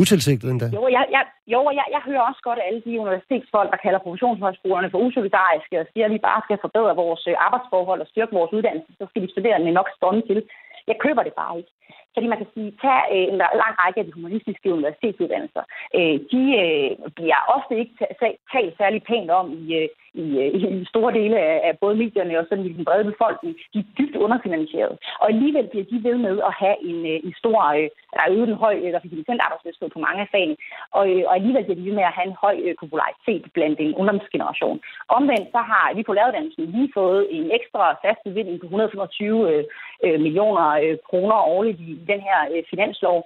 [0.01, 0.67] Utilsigtet endda.
[0.77, 1.23] Jo, jeg, jeg,
[1.53, 5.87] jo jeg, jeg hører også godt alle de universitetsfolk, der kalder professionshøjskolerne for usolidariske og
[5.91, 9.21] siger, at vi bare skal forbedre vores øh, arbejdsforhold og styrke vores uddannelse, så skal
[9.23, 10.39] de studerende nok stående til.
[10.89, 11.71] Jeg køber det bare ikke.
[12.19, 15.63] Fordi man kan sige, tag øh, en lang række af de humanistiske universitetsuddannelser.
[15.97, 17.93] Øh, de øh, bliver ofte ikke
[18.53, 22.39] talt særlig pænt om i, øh, i, øh, i store dele af, af både medierne
[22.39, 23.55] og sådan i den brede befolkning.
[23.73, 24.95] De er dybt underfinansieret.
[25.21, 28.31] Og alligevel bliver de ved med at have en, øh, en stor, øh, der er
[28.35, 29.13] øget en høj, øh, der fik
[29.45, 30.55] arbejdsløshed på mange af fagene,
[30.97, 33.79] og, øh, og alligevel bliver de ved med at have en høj øh, popularitet blandt
[33.79, 34.79] en ungdomsgeneration.
[35.17, 39.63] Omvendt så har vi på lavuddannelsen lige fået en ekstra fast bevilling på 125
[40.03, 43.19] øh, millioner øh, kroner årligt i den her øh, finanslov,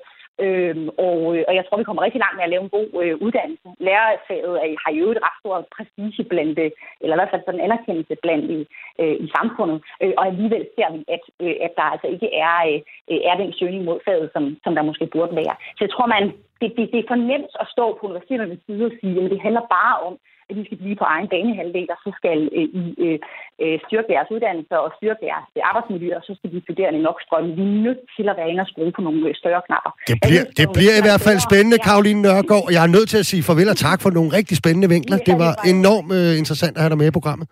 [0.46, 2.90] Øhm, og, øh, og jeg tror, vi kommer rigtig langt med at lave en god
[3.04, 3.68] øh, uddannelse.
[3.88, 6.70] Lærerfaget er, har jo et ret stor prestige blandt, det,
[7.02, 8.60] eller i hvert fald sådan en anerkendelse blandt i,
[9.02, 9.78] øh, i samfundet.
[10.02, 12.58] Øh, og alligevel ser vi, at, øh, at der altså ikke er,
[13.12, 15.56] øh, er den søgning mod faget, som, som der måske burde være.
[15.76, 16.24] Så jeg tror, man,
[16.62, 19.42] det, det, det er for nemt at stå på universiteternes side og sige, at det
[19.46, 20.14] handler bare om,
[20.50, 23.18] at de skal blive på egen banehalvdel, og så skal øh, I øh,
[23.64, 27.18] øh, styrke deres uddannelser og styrke deres øh, arbejdsmiljø, og så skal de studerende nok
[27.26, 27.50] strømme.
[27.60, 29.92] Vi er nødt til at være inde og skrue på nogle større knapper.
[30.12, 32.68] Det bliver, det bliver i hvert fald spændende, Karoline Nørgaard.
[32.76, 35.18] Jeg er nødt til at sige farvel og tak for nogle rigtig spændende vinkler.
[35.30, 37.48] Det var enormt øh, interessant at have dig med i programmet.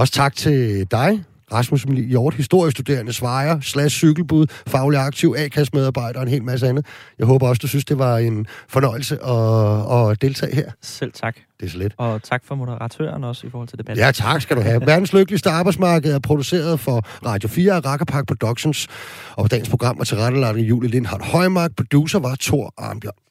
[0.00, 0.58] Også tak til
[0.98, 1.10] dig,
[1.52, 6.86] Rasmus Hjort, historiestuderende, svejer, slash cykelbud, faglig aktiv, A-kassemedarbejder og en hel masse andet.
[7.18, 10.70] Jeg håber også, du synes, det var en fornøjelse at, at deltage her.
[10.82, 11.36] Selv tak.
[11.60, 11.94] Det er så lidt.
[11.98, 14.04] Og tak for moderatøren også i forhold til debatten.
[14.04, 14.80] Ja, tak skal du have.
[14.86, 18.88] Verdens lykkeligste arbejdsmarked er produceret for Radio 4 og Rakkerpark Productions.
[19.36, 21.70] Og på dagens program var tilrettelagt Julie Lindhardt Højmark.
[21.76, 23.23] Producer var Thor Arnbjørn.